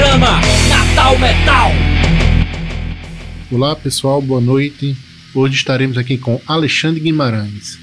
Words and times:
programa 0.00 0.40
Natal 0.66 1.18
Metal. 1.18 1.70
Olá 3.52 3.76
pessoal, 3.76 4.22
boa 4.22 4.40
noite. 4.40 4.96
Hoje 5.34 5.56
estaremos 5.56 5.98
aqui 5.98 6.16
com 6.16 6.40
Alexandre 6.46 7.00
Guimarães, 7.00 7.78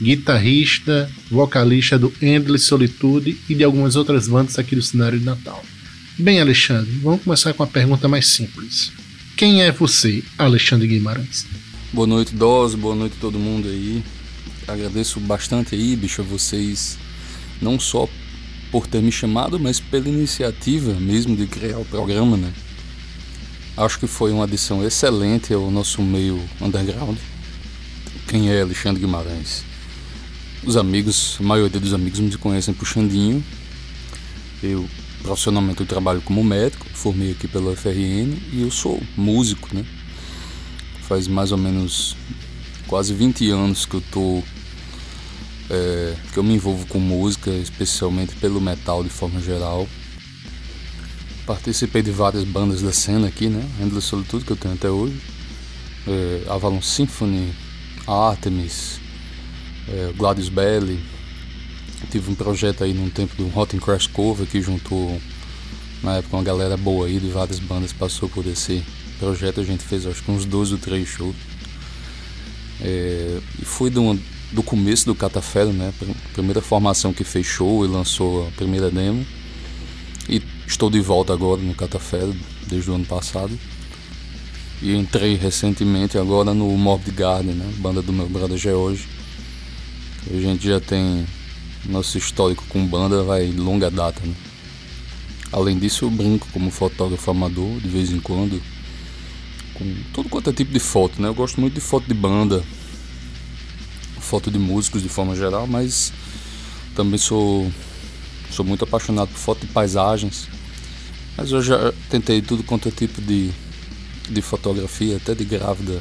guitarrista, 0.00 1.10
vocalista 1.28 1.98
do 1.98 2.14
Endless 2.22 2.66
Solitude 2.66 3.36
e 3.48 3.56
de 3.56 3.64
algumas 3.64 3.96
outras 3.96 4.28
bandas 4.28 4.60
aqui 4.60 4.76
do 4.76 4.82
cenário 4.82 5.18
de 5.18 5.24
Natal. 5.24 5.60
Bem, 6.16 6.40
Alexandre, 6.40 6.92
vamos 7.02 7.24
começar 7.24 7.52
com 7.52 7.64
uma 7.64 7.68
pergunta 7.68 8.06
mais 8.06 8.28
simples. 8.28 8.92
Quem 9.36 9.62
é 9.62 9.72
você, 9.72 10.22
Alexandre 10.38 10.86
Guimarães? 10.86 11.48
Boa 11.92 12.06
noite, 12.06 12.32
Dose, 12.32 12.76
boa 12.76 12.94
noite 12.94 13.16
todo 13.20 13.40
mundo 13.40 13.66
aí. 13.66 14.04
Agradeço 14.68 15.18
bastante 15.18 15.74
aí, 15.74 15.96
bicho, 15.96 16.22
a 16.22 16.24
vocês, 16.24 16.96
não 17.60 17.80
só 17.80 18.08
por 18.70 18.86
ter 18.86 19.02
me 19.02 19.10
chamado, 19.10 19.58
mas 19.58 19.80
pela 19.80 20.08
iniciativa 20.08 20.92
mesmo 20.94 21.36
de 21.36 21.46
criar 21.46 21.78
o 21.78 21.84
programa, 21.84 22.36
né? 22.36 22.52
Acho 23.76 23.98
que 23.98 24.06
foi 24.06 24.32
uma 24.32 24.44
adição 24.44 24.84
excelente 24.84 25.52
ao 25.52 25.70
nosso 25.70 26.02
meio 26.02 26.40
underground. 26.60 27.16
Quem 28.28 28.50
é 28.50 28.60
Alexandre 28.60 29.00
Guimarães? 29.00 29.64
Os 30.62 30.76
amigos, 30.76 31.36
a 31.40 31.42
maioria 31.42 31.80
dos 31.80 31.94
amigos 31.94 32.20
me 32.20 32.36
conhecem 32.36 32.74
por 32.74 32.86
Xandinho. 32.86 33.42
Eu 34.62 34.88
profissionalmente 35.22 35.80
eu 35.80 35.86
trabalho 35.86 36.20
como 36.22 36.42
médico, 36.42 36.86
formei 36.94 37.32
aqui 37.32 37.46
pela 37.46 37.76
FRN 37.76 38.36
e 38.52 38.62
eu 38.62 38.70
sou 38.70 39.02
músico, 39.16 39.68
né? 39.74 39.84
Faz 41.02 41.26
mais 41.26 41.52
ou 41.52 41.58
menos 41.58 42.16
quase 42.86 43.12
20 43.14 43.50
anos 43.50 43.86
que 43.86 43.94
eu 43.94 44.02
tô 44.10 44.42
é, 45.70 46.16
que 46.32 46.38
eu 46.38 46.42
me 46.42 46.54
envolvo 46.54 46.84
com 46.86 46.98
música, 46.98 47.50
especialmente 47.50 48.34
pelo 48.36 48.60
metal 48.60 49.04
de 49.04 49.08
forma 49.08 49.40
geral. 49.40 49.88
Participei 51.46 52.02
de 52.02 52.10
várias 52.10 52.44
bandas 52.44 52.82
da 52.82 52.92
cena 52.92 53.28
aqui, 53.28 53.48
né? 53.48 53.64
Endless 53.80 54.08
Solitude, 54.08 54.44
que 54.44 54.50
eu 54.50 54.56
tenho 54.56 54.74
até 54.74 54.90
hoje. 54.90 55.20
É, 56.06 56.44
Avalon 56.48 56.82
Symphony, 56.82 57.54
Artemis, 58.06 59.00
é, 59.88 60.12
Gladius 60.16 60.48
Belly. 60.48 61.00
Tive 62.10 62.30
um 62.30 62.34
projeto 62.34 62.82
aí 62.82 62.92
num 62.92 63.10
tempo 63.10 63.36
do 63.36 63.56
Hot 63.56 63.76
Crash 63.78 64.06
Cover 64.06 64.46
que 64.46 64.60
juntou 64.60 65.20
na 66.02 66.16
época 66.16 66.36
uma 66.36 66.42
galera 66.42 66.76
boa 66.76 67.06
aí 67.06 67.20
de 67.20 67.28
várias 67.28 67.58
bandas 67.58 67.92
passou 67.92 68.28
por 68.28 68.46
esse 68.46 68.82
projeto. 69.18 69.60
A 69.60 69.64
gente 69.64 69.84
fez 69.84 70.06
acho 70.06 70.22
que 70.22 70.30
uns 70.30 70.44
12 70.44 70.72
ou 70.72 70.78
3 70.78 71.06
shows. 71.06 71.36
É, 72.80 73.38
e 73.60 73.64
foi 73.64 73.90
do, 73.90 74.18
do 74.52 74.62
começo 74.62 75.06
do 75.06 75.14
Catafero, 75.14 75.72
né? 75.72 75.92
Primeira 76.32 76.60
formação 76.60 77.12
que 77.12 77.24
fechou 77.24 77.84
e 77.84 77.88
lançou 77.88 78.48
a 78.48 78.50
primeira 78.52 78.90
demo. 78.90 79.24
E 80.28 80.42
estou 80.66 80.90
de 80.90 81.00
volta 81.00 81.32
agora 81.32 81.60
no 81.60 81.74
Catafé 81.74 82.20
desde 82.66 82.90
o 82.90 82.94
ano 82.94 83.04
passado. 83.04 83.58
E 84.82 84.94
entrei 84.94 85.36
recentemente 85.36 86.16
agora 86.16 86.54
no 86.54 86.66
Morbid 86.76 87.14
Garden, 87.14 87.54
né? 87.54 87.72
Banda 87.78 88.02
do 88.02 88.12
meu 88.12 88.28
brother 88.28 88.56
George. 88.56 89.06
A 90.30 90.40
gente 90.40 90.66
já 90.66 90.80
tem 90.80 91.26
nosso 91.86 92.18
histórico 92.18 92.64
com 92.68 92.86
banda 92.86 93.22
vai 93.22 93.50
longa 93.50 93.90
data, 93.90 94.20
né? 94.24 94.34
Além 95.52 95.78
disso, 95.78 96.04
eu 96.04 96.10
brinco 96.10 96.46
como 96.52 96.70
fotógrafo 96.70 97.30
amador 97.30 97.80
de 97.80 97.88
vez 97.88 98.10
em 98.10 98.20
quando 98.20 98.62
com 99.74 99.94
todo 100.12 100.28
quanto 100.28 100.50
é 100.50 100.52
tipo 100.52 100.72
de 100.72 100.78
foto, 100.78 101.20
né? 101.20 101.28
Eu 101.28 101.34
gosto 101.34 101.60
muito 101.60 101.74
de 101.74 101.80
foto 101.80 102.06
de 102.06 102.14
banda, 102.14 102.62
foto 104.30 104.50
de 104.50 104.58
músicos 104.58 105.02
de 105.02 105.08
forma 105.08 105.34
geral, 105.34 105.66
mas 105.66 106.12
também 106.94 107.18
sou 107.18 107.70
Sou 108.50 108.64
muito 108.64 108.84
apaixonado 108.84 109.28
por 109.28 109.38
foto 109.38 109.60
de 109.60 109.72
paisagens. 109.72 110.48
Mas 111.36 111.52
eu 111.52 111.62
já 111.62 111.92
tentei 112.10 112.42
tudo 112.42 112.64
quanto 112.64 112.88
é 112.88 112.90
tipo 112.90 113.20
de, 113.20 113.50
de 114.28 114.42
fotografia, 114.42 115.16
até 115.16 115.34
de 115.34 115.44
grávida, 115.44 116.00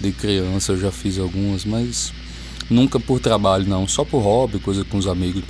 de 0.00 0.12
criança, 0.12 0.72
eu 0.72 0.80
já 0.80 0.92
fiz 0.92 1.18
algumas, 1.18 1.64
mas 1.64 2.12
nunca 2.70 3.00
por 3.00 3.18
trabalho, 3.18 3.66
não, 3.66 3.88
só 3.88 4.04
por 4.04 4.20
hobby, 4.20 4.60
coisa 4.60 4.84
com 4.84 4.96
os 4.96 5.06
amigos. 5.06 5.42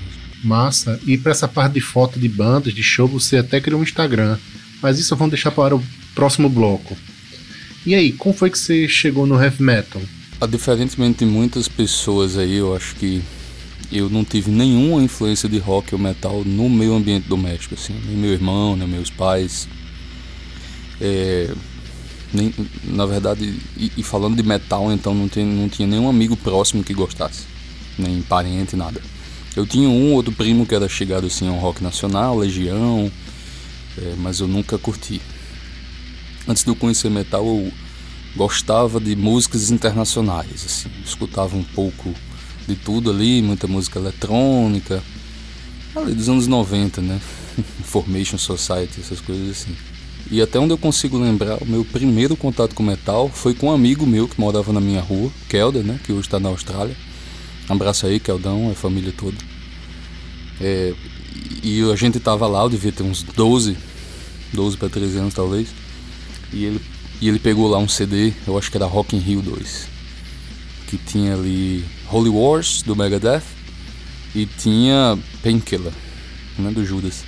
Massa. 0.43 0.99
E 1.06 1.19
para 1.19 1.33
essa 1.33 1.47
parte 1.47 1.75
de 1.75 1.81
foto 1.83 2.19
de 2.19 2.28
bandas, 2.28 2.73
de 2.73 2.83
show, 2.83 3.06
você 3.06 3.37
até 3.37 3.61
criou 3.61 3.81
um 3.81 3.84
Instagram. 3.84 4.39
Mas 4.81 4.99
isso 4.99 5.15
vamos 5.15 5.33
deixar 5.33 5.50
para 5.50 5.77
o 5.77 5.83
próximo 6.15 6.49
bloco. 6.49 6.97
E 7.84 7.94
aí, 7.94 8.12
como 8.12 8.34
foi 8.34 8.49
que 8.49 8.59
você 8.59 8.89
chegou 8.89 9.27
no 9.27 9.41
heavy 9.41 9.62
metal? 9.62 10.00
Ah, 10.43 10.47
diferentemente 10.47 11.19
de 11.19 11.27
muitas 11.27 11.69
pessoas 11.69 12.39
aí, 12.39 12.56
eu 12.56 12.75
acho 12.75 12.97
que 12.97 13.23
eu 13.93 14.09
não 14.09 14.25
tive 14.25 14.51
nenhuma 14.51 15.03
influência 15.03 15.47
de 15.47 15.59
rock 15.59 15.95
ou 15.95 16.01
metal 16.01 16.43
no 16.47 16.67
meu 16.71 16.95
ambiente 16.95 17.28
doméstico, 17.28 17.75
assim, 17.75 17.95
nem 18.06 18.17
meu 18.17 18.31
irmão, 18.31 18.75
nem 18.75 18.89
meus 18.89 19.11
pais. 19.11 19.69
É, 20.99 21.53
nem, 22.33 22.55
na 22.84 23.05
verdade, 23.05 23.55
e, 23.77 23.93
e, 23.99 24.03
falando 24.03 24.34
de 24.34 24.43
metal, 24.43 24.91
então 24.91 25.15
não, 25.15 25.29
tem, 25.29 25.45
não 25.45 25.69
tinha 25.69 25.87
nenhum 25.87 26.09
amigo 26.09 26.34
próximo 26.34 26.83
que 26.83 26.95
gostasse, 26.95 27.45
nem 27.99 28.23
parente, 28.23 28.75
nada. 28.75 28.99
Eu 29.55 29.67
tinha 29.67 29.91
um 29.91 30.15
outro 30.15 30.33
primo 30.33 30.65
que 30.65 30.75
era 30.75 30.89
chegado 30.89 31.27
assim 31.27 31.49
ao 31.49 31.56
rock 31.56 31.83
nacional, 31.83 32.39
Legião, 32.39 33.12
é, 33.99 34.15
mas 34.17 34.41
eu 34.41 34.49
nunca 34.49 34.79
curti. 34.79 35.21
Antes 36.49 36.65
de 36.65 36.71
eu 36.71 36.77
conhecer 36.77 37.11
metal, 37.11 37.45
eu 37.45 37.71
gostava 38.37 39.01
de 39.01 39.17
músicas 39.17 39.71
internacionais, 39.71 40.65
assim, 40.65 40.91
escutava 41.05 41.57
um 41.57 41.63
pouco 41.63 42.15
de 42.67 42.77
tudo 42.77 43.11
ali, 43.11 43.43
muita 43.43 43.67
música 43.67 43.99
eletrônica, 43.99 45.03
ali 45.97 46.15
dos 46.15 46.29
anos 46.29 46.47
90, 46.47 47.01
né? 47.01 47.21
Formation 47.85 48.39
Society, 48.39 49.01
essas 49.01 49.21
coisas 49.21 49.51
assim. 49.51 49.75
E 50.31 50.41
até 50.41 50.59
onde 50.61 50.73
eu 50.73 50.79
consigo 50.79 51.19
lembrar, 51.19 51.61
o 51.61 51.67
meu 51.67 51.85
primeiro 51.85 52.37
contato 52.37 52.75
com 52.75 52.83
metal 52.83 53.29
foi 53.29 53.53
com 53.53 53.67
um 53.67 53.73
amigo 53.73 54.07
meu 54.07 54.29
que 54.29 54.41
morava 54.41 54.73
na 54.73 54.81
minha 54.81 55.01
rua, 55.01 55.31
Kelder, 55.49 55.83
né? 55.83 55.99
Que 56.05 56.12
hoje 56.12 56.29
está 56.29 56.39
na 56.39 56.49
Austrália. 56.49 56.97
Um 57.69 57.73
abraço 57.73 58.07
aí, 58.07 58.21
Keldão, 58.21 58.71
a 58.71 58.75
família 58.75 59.12
toda. 59.17 59.37
É, 60.61 60.95
e 61.62 61.83
a 61.91 61.97
gente 61.97 62.21
tava 62.21 62.47
lá, 62.47 62.62
eu 62.62 62.69
devia 62.69 62.93
ter 62.93 63.03
uns 63.03 63.23
12, 63.23 63.77
12 64.53 64.77
para 64.77 64.89
13 64.89 65.19
anos 65.19 65.35
talvez. 65.35 65.69
E 66.53 66.65
ele, 66.65 66.81
e 67.20 67.28
ele 67.28 67.38
pegou 67.38 67.69
lá 67.69 67.78
um 67.78 67.88
CD, 67.88 68.32
eu 68.47 68.56
acho 68.56 68.70
que 68.70 68.76
era 68.76 68.86
Rock 68.86 69.16
in 69.16 69.20
Rio 69.20 69.42
2. 69.42 69.88
Que 70.86 70.97
tinha 70.97 71.34
ali 71.34 71.84
Holy 72.10 72.31
Wars 72.31 72.82
do 72.82 72.97
Megadeth 72.97 73.42
e 74.34 74.47
tinha 74.47 75.19
Painkiller, 75.42 75.92
né, 76.58 76.70
do 76.70 76.84
Judas. 76.84 77.25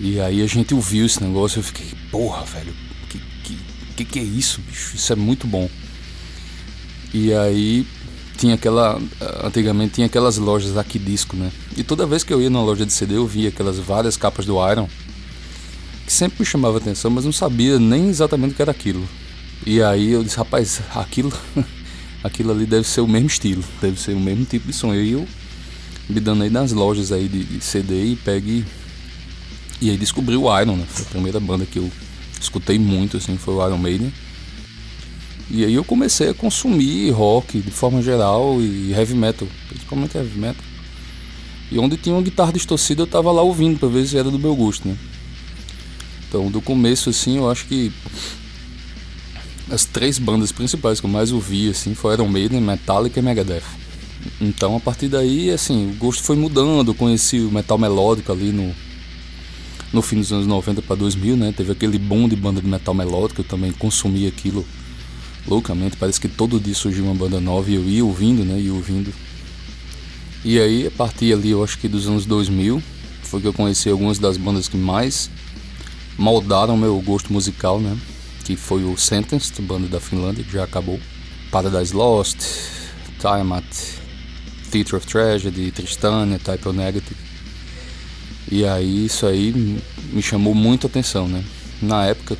E 0.00 0.20
aí 0.20 0.42
a 0.42 0.46
gente 0.46 0.74
ouviu 0.74 1.06
esse 1.06 1.22
negócio 1.22 1.58
eu 1.58 1.62
fiquei, 1.62 1.86
porra, 2.10 2.44
velho, 2.44 2.74
que, 3.08 3.18
que 3.42 3.58
que, 3.96 4.04
que 4.04 4.18
é 4.18 4.22
isso, 4.22 4.60
bicho? 4.60 4.96
Isso 4.96 5.12
é 5.12 5.16
muito 5.16 5.46
bom. 5.46 5.68
E 7.12 7.32
aí 7.32 7.86
tinha 8.36 8.54
aquela. 8.54 9.00
Antigamente 9.44 9.94
tinha 9.94 10.06
aquelas 10.06 10.36
lojas 10.36 10.76
aqui 10.76 10.98
disco, 10.98 11.36
né? 11.36 11.52
E 11.76 11.84
toda 11.84 12.06
vez 12.06 12.24
que 12.24 12.32
eu 12.32 12.42
ia 12.42 12.50
numa 12.50 12.64
loja 12.64 12.84
de 12.84 12.92
CD 12.92 13.16
eu 13.16 13.26
via 13.26 13.50
aquelas 13.50 13.78
várias 13.78 14.16
capas 14.16 14.46
do 14.46 14.54
Iron 14.70 14.88
sempre 16.14 16.40
me 16.40 16.46
chamava 16.46 16.78
atenção, 16.78 17.10
mas 17.10 17.24
não 17.24 17.32
sabia 17.32 17.78
nem 17.78 18.08
exatamente 18.08 18.52
o 18.52 18.54
que 18.54 18.62
era 18.62 18.70
aquilo. 18.70 19.06
E 19.66 19.82
aí 19.82 20.12
eu 20.12 20.22
disse, 20.22 20.36
rapaz, 20.36 20.80
aquilo 20.94 21.32
aquilo 22.22 22.52
ali 22.52 22.64
deve 22.64 22.86
ser 22.86 23.00
o 23.00 23.08
mesmo 23.08 23.26
estilo, 23.26 23.62
deve 23.80 24.00
ser 24.00 24.14
o 24.14 24.20
mesmo 24.20 24.44
tipo 24.44 24.66
de 24.66 24.72
som. 24.72 24.94
E 24.94 25.12
eu 25.12 25.26
me 26.08 26.20
dando 26.20 26.42
aí 26.42 26.50
nas 26.50 26.72
lojas 26.72 27.12
aí 27.12 27.28
de, 27.28 27.44
de 27.44 27.64
CD 27.64 28.12
e 28.12 28.16
pegue 28.16 28.64
e 29.80 29.90
aí 29.90 29.96
descobri 29.96 30.36
o 30.36 30.60
Iron, 30.60 30.76
né? 30.76 30.86
Foi 30.88 31.04
a 31.04 31.08
primeira 31.08 31.40
banda 31.40 31.66
que 31.66 31.78
eu 31.78 31.90
escutei 32.40 32.78
muito, 32.78 33.16
assim, 33.16 33.36
foi 33.36 33.54
o 33.54 33.66
Iron 33.66 33.78
Maiden. 33.78 34.12
E 35.50 35.64
aí 35.64 35.74
eu 35.74 35.84
comecei 35.84 36.30
a 36.30 36.34
consumir 36.34 37.10
rock 37.10 37.60
de 37.60 37.70
forma 37.70 38.02
geral 38.02 38.60
e 38.60 38.92
heavy 38.92 39.14
metal, 39.14 39.46
principalmente 39.68 40.16
heavy 40.16 40.38
metal. 40.38 40.64
E 41.70 41.78
onde 41.78 41.96
tinha 41.96 42.14
uma 42.14 42.22
guitarra 42.22 42.52
distorcida 42.52 43.02
eu 43.02 43.06
tava 43.06 43.30
lá 43.30 43.42
ouvindo 43.42 43.78
para 43.78 43.88
ver 43.88 44.06
se 44.06 44.16
era 44.16 44.30
do 44.30 44.38
meu 44.38 44.54
gosto, 44.54 44.88
né? 44.88 44.96
Então 46.34 46.50
do 46.50 46.60
começo 46.60 47.10
assim 47.10 47.36
eu 47.36 47.48
acho 47.48 47.64
que 47.66 47.92
as 49.70 49.84
três 49.84 50.18
bandas 50.18 50.50
principais 50.50 50.98
que 50.98 51.06
eu 51.06 51.10
mais 51.10 51.30
ouvi 51.30 51.68
assim 51.68 51.94
foram 51.94 52.26
Maiden, 52.26 52.60
Metallica 52.60 53.20
e 53.20 53.22
Megadeth. 53.22 53.62
Então 54.40 54.74
a 54.74 54.80
partir 54.80 55.06
daí, 55.06 55.50
assim, 55.50 55.92
o 55.92 55.94
gosto 55.94 56.24
foi 56.24 56.34
mudando, 56.34 56.90
eu 56.90 56.94
conheci 56.94 57.38
o 57.38 57.52
metal 57.52 57.78
melódico 57.78 58.32
ali 58.32 58.50
no 58.50 58.74
no 59.92 60.02
fim 60.02 60.16
dos 60.16 60.32
anos 60.32 60.44
90 60.44 60.82
para 60.82 60.96
2000, 60.96 61.36
né? 61.36 61.54
Teve 61.56 61.70
aquele 61.70 62.00
boom 62.00 62.28
de 62.28 62.34
banda 62.34 62.60
de 62.60 62.66
metal 62.66 62.94
melódico, 62.94 63.42
eu 63.42 63.44
também 63.44 63.70
consumi 63.70 64.26
aquilo 64.26 64.66
loucamente, 65.46 65.96
parece 65.96 66.20
que 66.20 66.26
todo 66.26 66.58
dia 66.58 66.74
surgiu 66.74 67.04
uma 67.04 67.14
banda 67.14 67.38
nova 67.40 67.70
e 67.70 67.74
eu 67.74 67.84
ia 67.84 68.04
ouvindo, 68.04 68.44
né? 68.44 68.58
Ia 68.58 68.74
ouvindo. 68.74 69.14
E 70.44 70.58
aí, 70.58 70.88
a 70.88 70.90
partir 70.90 71.32
ali, 71.32 71.50
eu 71.50 71.62
acho 71.62 71.78
que 71.78 71.86
dos 71.86 72.08
anos 72.08 72.26
2000, 72.26 72.82
foi 73.22 73.40
que 73.40 73.46
eu 73.46 73.52
conheci 73.52 73.88
algumas 73.88 74.18
das 74.18 74.36
bandas 74.36 74.66
que 74.66 74.76
mais 74.76 75.30
moldaram 76.18 76.76
meu 76.76 77.00
gosto 77.00 77.32
musical, 77.32 77.80
né? 77.80 77.98
que 78.44 78.56
foi 78.56 78.84
o 78.84 78.96
Sentenced, 78.96 79.60
banda 79.62 79.88
da 79.88 79.98
Finlândia, 79.98 80.44
que 80.44 80.52
já 80.52 80.64
acabou. 80.64 81.00
Paradise 81.50 81.94
Lost, 81.94 82.38
Tiamat, 83.18 83.64
Theater 84.70 84.96
of 84.96 85.06
Tragedy, 85.06 85.70
Tristania, 85.70 86.38
Type 86.38 86.68
O 86.68 86.72
Negative. 86.72 87.16
E 88.50 88.64
aí 88.64 89.06
isso 89.06 89.26
aí 89.26 89.52
me 90.12 90.22
chamou 90.22 90.54
muito 90.54 90.86
atenção, 90.86 91.26
né? 91.26 91.42
Na 91.80 92.04
época, 92.04 92.36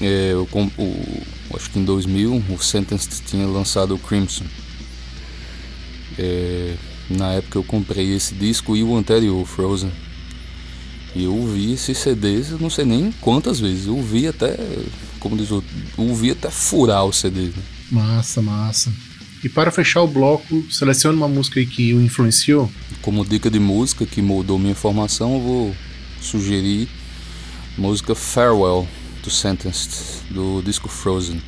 é, 0.00 0.32
eu, 0.32 0.46
o, 0.52 1.56
acho 1.56 1.70
que 1.70 1.78
em 1.78 1.84
2000, 1.84 2.44
o 2.50 2.58
Sentence 2.62 3.22
tinha 3.22 3.46
lançado 3.46 3.94
o 3.94 3.98
Crimson. 3.98 4.44
É, 6.18 6.74
na 7.08 7.32
época 7.32 7.58
eu 7.58 7.64
comprei 7.64 8.14
esse 8.14 8.34
disco 8.34 8.76
e 8.76 8.82
o 8.82 8.96
anterior, 8.96 9.44
Frozen. 9.46 9.90
E 11.14 11.24
eu 11.24 11.34
ouvi 11.34 11.72
esses 11.72 11.96
CDs, 11.98 12.50
eu 12.50 12.58
não 12.58 12.68
sei 12.68 12.84
nem 12.84 13.12
quantas 13.20 13.60
vezes. 13.60 13.86
Eu 13.86 13.96
ouvi 13.96 14.26
até, 14.26 14.56
como 15.20 15.36
diz 15.36 15.50
o 15.50 15.62
ouvi 15.96 16.32
até 16.32 16.50
furar 16.50 17.04
o 17.04 17.12
CD. 17.12 17.46
Né? 17.46 17.62
Massa, 17.90 18.42
massa. 18.42 18.92
E 19.44 19.48
para 19.48 19.70
fechar 19.70 20.02
o 20.02 20.08
bloco, 20.08 20.64
selecione 20.70 21.16
uma 21.16 21.28
música 21.28 21.60
aí 21.60 21.66
que 21.66 21.92
o 21.94 22.00
influenciou. 22.00 22.70
Como 23.02 23.24
dica 23.24 23.50
de 23.50 23.60
música 23.60 24.06
que 24.06 24.22
moldou 24.22 24.58
minha 24.58 24.74
formação, 24.74 25.34
eu 25.34 25.40
vou 25.40 25.76
sugerir 26.20 26.88
a 27.76 27.80
música 27.80 28.14
Farewell 28.14 28.88
do 29.22 29.30
Sentenced, 29.30 29.92
do 30.30 30.62
disco 30.62 30.88
Frozen. 30.88 31.40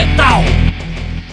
Metal. 0.00 0.42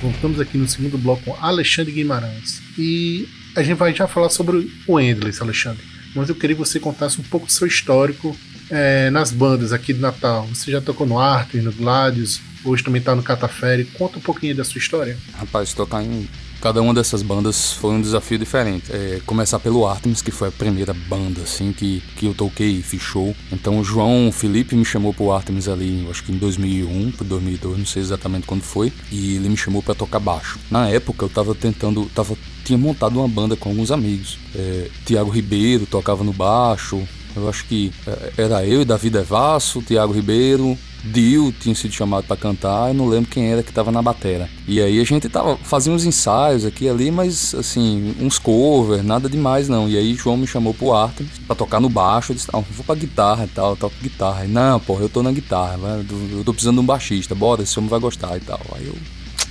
Voltamos 0.02 0.42
aqui 0.42 0.58
no 0.58 0.68
segundo 0.68 0.98
bloco 0.98 1.24
com 1.24 1.38
Alexandre 1.40 1.94
Guimarães. 1.94 2.62
E 2.78 3.26
a 3.56 3.64
gente 3.64 3.78
vai 3.78 3.96
já 3.96 4.10
falar 4.10 4.28
sobre 4.28 4.70
o 4.86 5.00
Endless, 5.00 5.42
Alexandre. 5.42 5.82
Mas 6.14 6.28
eu 6.28 6.36
queria 6.36 6.54
que 6.54 6.60
você 6.60 6.78
contasse 6.78 7.18
um 7.22 7.24
pouco 7.24 7.46
do 7.46 7.52
seu 7.52 7.66
histórico 7.66 8.36
é, 8.70 9.10
nas 9.10 9.32
bandas 9.32 9.72
aqui 9.72 9.94
de 9.94 10.02
Natal. 10.02 10.46
Você 10.48 10.70
já 10.70 10.82
tocou 10.82 11.08
no 11.08 11.18
Arthur, 11.18 11.62
no 11.62 11.72
Gladius, 11.72 12.42
hoje 12.66 12.84
também 12.84 13.00
está 13.00 13.16
no 13.16 13.24
Catafere. 13.24 13.86
Conta 13.86 14.18
um 14.18 14.22
pouquinho 14.22 14.54
da 14.54 14.66
sua 14.66 14.80
história. 14.80 15.18
Rapaz, 15.38 15.74
tocar 15.74 16.04
em 16.04 16.28
cada 16.62 16.82
uma 16.82 16.94
dessas 16.94 17.22
bandas 17.22 17.74
foi 17.74 17.92
um 17.92 18.02
desafio 18.02 18.38
diferente. 18.38 18.92
É, 18.92 19.22
começar 19.26 19.60
pelo 19.60 19.88
Artemis, 19.88 20.22
que 20.22 20.32
foi 20.32 20.50
a 20.50 20.52
primeira 20.52 20.94
banda 20.94 21.42
assim 21.42 21.72
que, 21.72 22.02
que 22.16 22.26
eu 22.26 22.34
toquei 22.34 22.84
e 22.92 23.00
show. 23.00 23.36
Então 23.52 23.80
o 23.80 23.84
João 23.84 24.32
Felipe 24.32 24.76
me 24.76 24.86
chamou 24.86 25.14
pro 25.14 25.32
Artemis 25.32 25.68
ali, 25.68 26.08
acho 26.10 26.24
que 26.24 26.32
em 26.32 26.38
2001 26.38 27.12
para 27.12 27.26
2002, 27.28 27.78
não 27.78 27.86
sei 27.86 28.02
exatamente 28.02 28.48
quando 28.48 28.62
foi, 28.62 28.92
e 29.12 29.36
ele 29.36 29.50
me 29.50 29.58
chamou 29.58 29.84
para 29.84 29.96
tocar 29.96 30.20
baixo. 30.20 30.60
Na 30.70 30.90
época 30.90 31.26
eu 31.26 31.30
tava 31.30 31.54
tentando, 31.54 32.06
tava 32.14 32.36
tinha 32.64 32.78
montado 32.78 33.20
uma 33.20 33.28
banda 33.28 33.56
com 33.56 33.70
alguns 33.70 33.92
amigos. 33.92 34.38
É, 34.54 34.90
Tiago 35.06 35.30
Ribeiro 35.30 35.86
tocava 35.86 36.24
no 36.24 36.34
baixo, 36.34 37.02
eu 37.38 37.50
acho 37.50 37.66
que 37.66 37.92
é, 38.06 38.44
era 38.44 38.66
eu 38.66 38.82
e 38.82 38.86
Davi 38.86 39.10
Devasso, 39.10 39.82
Tiago 39.82 40.14
Ribeiro, 40.14 40.78
Dio 41.04 41.52
tinha 41.52 41.74
sido 41.76 41.94
chamado 41.94 42.26
para 42.26 42.36
cantar, 42.36 42.90
eu 42.90 42.94
não 42.94 43.08
lembro 43.08 43.30
quem 43.30 43.52
era 43.52 43.64
que 43.64 43.70
estava 43.70 43.92
na 43.92 44.02
batera. 44.02 44.50
E 44.68 44.82
aí 44.82 45.00
a 45.00 45.04
gente 45.04 45.30
tava 45.30 45.56
fazendo 45.58 45.96
uns 45.96 46.06
ensaios 46.06 46.66
aqui 46.66 46.86
e 46.86 46.90
ali, 46.90 47.12
mas 47.12 47.54
assim, 47.56 48.16
uns 48.20 48.38
covers, 48.38 49.04
nada 49.04 49.30
demais 49.30 49.70
não. 49.70 49.88
E 49.88 49.98
aí 49.98 50.16
João 50.16 50.38
me 50.38 50.48
chamou 50.48 50.74
pro 50.74 50.94
arte 50.94 51.24
para 51.46 51.56
tocar 51.56 51.80
no 51.80 51.90
baixo, 51.90 52.32
eu 52.32 52.36
disse: 52.36 52.50
"Não, 52.52 52.62
vou 52.62 52.84
para 52.84 52.96
guitarra 52.96 53.46
e 53.46 53.48
tal, 53.48 53.72
eu 53.72 53.78
toco 53.78 53.96
guitarra". 54.02 54.46
E, 54.46 54.48
não, 54.48 54.80
porra, 54.80 55.04
eu 55.04 55.10
tô 55.10 55.24
na 55.24 55.32
guitarra, 55.32 55.78
eu 56.32 56.44
tô 56.44 56.52
precisando 56.52 56.76
de 56.76 56.82
um 56.82 56.86
baixista, 56.86 57.34
bora, 57.34 57.64
esse 57.64 57.78
homem 57.78 57.90
vai 57.90 58.00
gostar 58.00 58.36
e 58.38 58.42
tal. 58.42 58.60
Aí 58.76 58.88
eu 58.88 58.96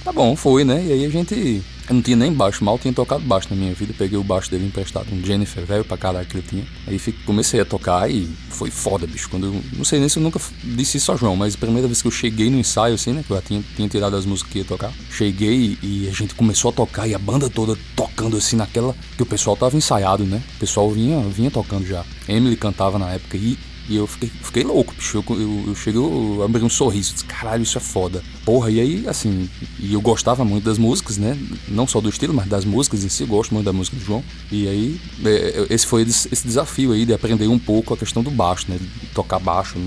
Tá 0.07 0.13
bom, 0.13 0.37
foi, 0.37 0.63
né? 0.63 0.85
E 0.87 0.93
aí 0.93 1.05
a 1.05 1.09
gente. 1.09 1.61
Eu 1.89 1.95
não 1.97 2.01
tinha 2.01 2.17
nem 2.17 2.33
baixo, 2.33 2.65
mal 2.65 2.79
tinha 2.79 2.95
tocado 2.95 3.25
baixo 3.25 3.49
na 3.51 3.57
minha 3.57 3.75
vida. 3.75 3.93
Peguei 3.99 4.17
o 4.17 4.23
baixo 4.23 4.49
dele 4.49 4.65
emprestado, 4.65 5.13
um 5.13 5.21
Jennifer, 5.21 5.67
velho 5.67 5.85
pra 5.85 5.97
caralho 5.97 6.25
que 6.25 6.37
ele 6.37 6.47
tinha. 6.49 6.65
Aí 6.87 7.01
comecei 7.25 7.59
a 7.59 7.65
tocar 7.65 8.09
e 8.09 8.31
foi 8.49 8.71
foda, 8.71 9.05
bicho. 9.05 9.29
Quando 9.29 9.47
eu, 9.47 9.61
não 9.73 9.85
sei 9.85 9.99
nem 9.99 10.09
se 10.09 10.21
eu 10.21 10.23
nunca 10.23 10.39
disse 10.63 10.99
isso 10.99 11.11
a 11.11 11.17
João, 11.17 11.35
mas 11.35 11.57
a 11.57 11.59
primeira 11.59 11.89
vez 11.89 12.03
que 12.03 12.07
eu 12.07 12.13
cheguei 12.13 12.49
no 12.49 12.57
ensaio, 12.57 12.95
assim, 12.95 13.13
né? 13.15 13.25
Que 13.27 13.33
eu 13.33 13.37
já 13.37 13.43
tinha, 13.43 13.65
tinha 13.75 13.89
tirado 13.89 14.15
as 14.15 14.25
músicas 14.25 14.53
que 14.53 14.59
ia 14.61 14.65
tocar. 14.65 14.93
Cheguei 15.11 15.77
e 15.83 16.09
a 16.09 16.13
gente 16.13 16.37
começou 16.37 16.69
a 16.69 16.73
tocar 16.73 17.09
e 17.09 17.15
a 17.15 17.19
banda 17.19 17.51
toda 17.51 17.77
tocando 17.97 18.37
assim 18.37 18.55
naquela. 18.55 18.95
Que 19.17 19.25
o 19.25 19.27
pessoal 19.27 19.57
tava 19.57 19.77
ensaiado, 19.77 20.23
né? 20.23 20.41
O 20.55 20.61
pessoal 20.61 20.89
vinha, 20.89 21.21
vinha 21.23 21.51
tocando 21.51 21.85
já. 21.85 22.05
Emily 22.29 22.55
cantava 22.55 22.97
na 22.97 23.11
época 23.11 23.37
e 23.37 23.59
e 23.89 23.97
eu 23.97 24.07
fiquei, 24.07 24.29
fiquei 24.29 24.65
louco, 24.65 24.93
bicho. 24.95 25.19
Eu, 25.29 25.37
eu, 25.39 25.65
eu 25.69 25.75
cheguei, 25.75 26.01
eu 26.01 26.43
abri 26.45 26.63
um 26.63 26.69
sorriso. 26.69 27.13
Disse, 27.13 27.25
Caralho, 27.25 27.63
isso 27.63 27.79
é 27.79 27.81
foda. 27.81 28.23
Porra, 28.45 28.71
e 28.71 28.81
aí, 28.81 29.05
assim, 29.07 29.49
e 29.79 29.93
eu 29.93 30.01
gostava 30.01 30.45
muito 30.45 30.65
das 30.65 30.77
músicas, 30.77 31.17
né? 31.17 31.39
Não 31.69 31.87
só 31.87 32.01
do 32.01 32.09
estilo, 32.09 32.35
mas 32.35 32.49
das 32.49 32.65
músicas 32.65 33.05
em 33.05 33.09
si. 33.09 33.23
Eu 33.23 33.29
gosto 33.29 33.55
muito 33.55 33.65
da 33.65 33.73
música 33.73 33.97
do 33.97 34.05
João. 34.05 34.25
E 34.51 34.69
aí, 34.69 35.01
é, 35.25 35.31
é, 35.31 35.67
esse 35.71 35.87
foi 35.87 36.03
esse 36.03 36.47
desafio 36.47 36.93
aí 36.93 37.07
de 37.07 37.13
aprender 37.13 37.47
um 37.47 37.59
pouco 37.59 37.95
a 37.95 37.97
questão 37.97 38.23
do 38.23 38.31
baixo, 38.31 38.67
né? 38.69 38.79
Tocar 39.15 39.39
baixo. 39.39 39.79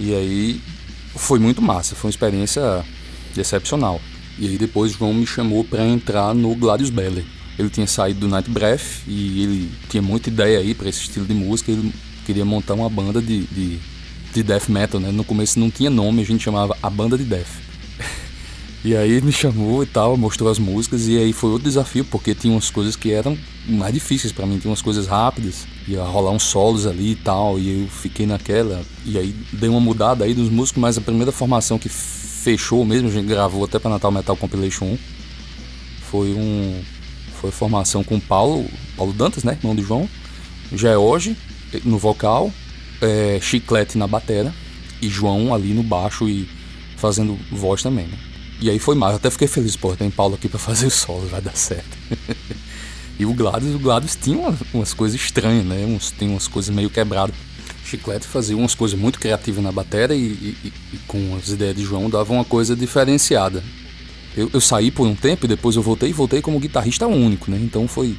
E 0.00 0.14
aí, 0.14 0.60
foi 1.14 1.38
muito 1.38 1.60
massa. 1.60 1.94
Foi 1.94 2.08
uma 2.08 2.12
experiência 2.12 2.84
excepcional. 3.36 4.00
E 4.38 4.48
aí, 4.48 4.56
depois, 4.56 4.94
o 4.94 4.98
João 4.98 5.12
me 5.12 5.26
chamou 5.26 5.62
para 5.62 5.84
entrar 5.86 6.34
no 6.34 6.54
Gladius 6.54 6.88
Belly. 6.88 7.26
Ele 7.58 7.68
tinha 7.68 7.86
saído 7.86 8.20
do 8.20 8.28
Night 8.28 8.50
Breath 8.50 9.06
e 9.06 9.42
ele 9.42 9.70
tinha 9.90 10.02
muita 10.02 10.30
ideia 10.30 10.58
aí 10.58 10.74
para 10.74 10.88
esse 10.88 11.02
estilo 11.02 11.26
de 11.26 11.34
música. 11.34 11.70
Ele 11.70 11.92
queria 12.24 12.44
montar 12.44 12.74
uma 12.74 12.88
banda 12.88 13.20
de, 13.20 13.42
de, 13.42 13.78
de 14.32 14.42
death 14.42 14.68
metal, 14.68 15.00
né? 15.00 15.10
No 15.10 15.24
começo 15.24 15.58
não 15.58 15.70
tinha 15.70 15.90
nome, 15.90 16.22
a 16.22 16.24
gente 16.24 16.42
chamava 16.42 16.76
a 16.82 16.90
banda 16.90 17.16
de 17.18 17.24
death. 17.24 17.60
e 18.84 18.96
aí 18.96 19.20
me 19.20 19.32
chamou 19.32 19.82
e 19.82 19.86
tal, 19.86 20.16
mostrou 20.16 20.50
as 20.50 20.58
músicas 20.58 21.06
e 21.06 21.18
aí 21.18 21.32
foi 21.32 21.50
outro 21.50 21.64
desafio, 21.64 22.04
porque 22.04 22.34
tinha 22.34 22.52
umas 22.52 22.70
coisas 22.70 22.96
que 22.96 23.12
eram 23.12 23.36
mais 23.68 23.94
difíceis 23.94 24.32
para 24.32 24.46
mim, 24.46 24.58
tinha 24.58 24.70
umas 24.70 24.82
coisas 24.82 25.06
rápidas, 25.06 25.66
ia 25.86 26.02
rolar 26.02 26.30
uns 26.30 26.44
solos 26.44 26.86
ali 26.86 27.12
e 27.12 27.16
tal, 27.16 27.58
e 27.58 27.82
eu 27.82 27.88
fiquei 27.88 28.26
naquela, 28.26 28.82
e 29.04 29.18
aí 29.18 29.34
dei 29.52 29.68
uma 29.68 29.80
mudada 29.80 30.24
aí 30.24 30.34
dos 30.34 30.48
músicos, 30.48 30.80
mas 30.80 30.98
a 30.98 31.00
primeira 31.00 31.30
formação 31.30 31.78
que 31.78 31.88
fechou 31.88 32.84
mesmo, 32.84 33.08
a 33.08 33.12
gente 33.12 33.26
gravou 33.26 33.64
até 33.64 33.78
para 33.78 33.90
Natal 33.90 34.10
Metal 34.10 34.36
Compilation 34.36 34.86
1, 34.86 34.98
foi 36.10 36.32
um 36.32 36.82
foi 37.40 37.50
formação 37.50 38.04
com 38.04 38.16
o 38.16 38.20
Paulo, 38.20 38.64
Paulo 38.96 39.12
Dantas, 39.12 39.42
né, 39.42 39.56
irmão 39.60 39.74
do 39.74 39.82
João, 39.82 40.08
George 40.72 41.36
no 41.84 41.98
vocal, 41.98 42.52
é, 43.00 43.38
Chiclete 43.40 43.98
na 43.98 44.06
batera 44.06 44.52
e 45.00 45.08
João 45.08 45.54
ali 45.54 45.74
no 45.74 45.82
baixo 45.82 46.28
e 46.28 46.48
fazendo 46.96 47.38
voz 47.50 47.82
também, 47.82 48.06
né? 48.06 48.18
E 48.60 48.70
aí 48.70 48.78
foi 48.78 48.94
mais, 48.94 49.16
até 49.16 49.28
fiquei 49.28 49.48
feliz, 49.48 49.74
pô, 49.74 49.96
tem 49.96 50.08
Paulo 50.08 50.36
aqui 50.36 50.48
para 50.48 50.58
fazer 50.58 50.86
o 50.86 50.90
solo, 50.90 51.26
vai 51.26 51.40
dar 51.40 51.56
certo. 51.56 51.98
e 53.18 53.26
o 53.26 53.34
Gladys, 53.34 53.74
o 53.74 53.78
Gladys 53.78 54.16
tinha 54.20 54.38
umas, 54.38 54.60
umas 54.72 54.94
coisas 54.94 55.20
estranhas, 55.20 55.64
né? 55.64 55.84
Uns, 55.84 56.12
tem 56.12 56.28
umas 56.28 56.46
coisas 56.46 56.72
meio 56.72 56.88
quebradas. 56.88 57.34
Chiclete 57.84 58.26
fazia 58.26 58.56
umas 58.56 58.74
coisas 58.74 58.98
muito 58.98 59.18
criativas 59.18 59.64
na 59.64 59.72
bateria 59.72 60.16
e, 60.16 60.20
e, 60.20 60.72
e, 60.92 60.98
com 61.08 61.36
as 61.36 61.48
ideias 61.48 61.74
de 61.74 61.82
João 61.82 62.08
dava 62.08 62.32
uma 62.32 62.44
coisa 62.44 62.76
diferenciada. 62.76 63.62
Eu, 64.36 64.48
eu 64.52 64.60
saí 64.60 64.92
por 64.92 65.06
um 65.06 65.14
tempo 65.16 65.44
e 65.44 65.48
depois 65.48 65.74
eu 65.74 65.82
voltei 65.82 66.10
e 66.10 66.12
voltei 66.12 66.40
como 66.40 66.60
guitarrista 66.60 67.06
único, 67.08 67.50
né? 67.50 67.58
Então 67.60 67.88
foi 67.88 68.16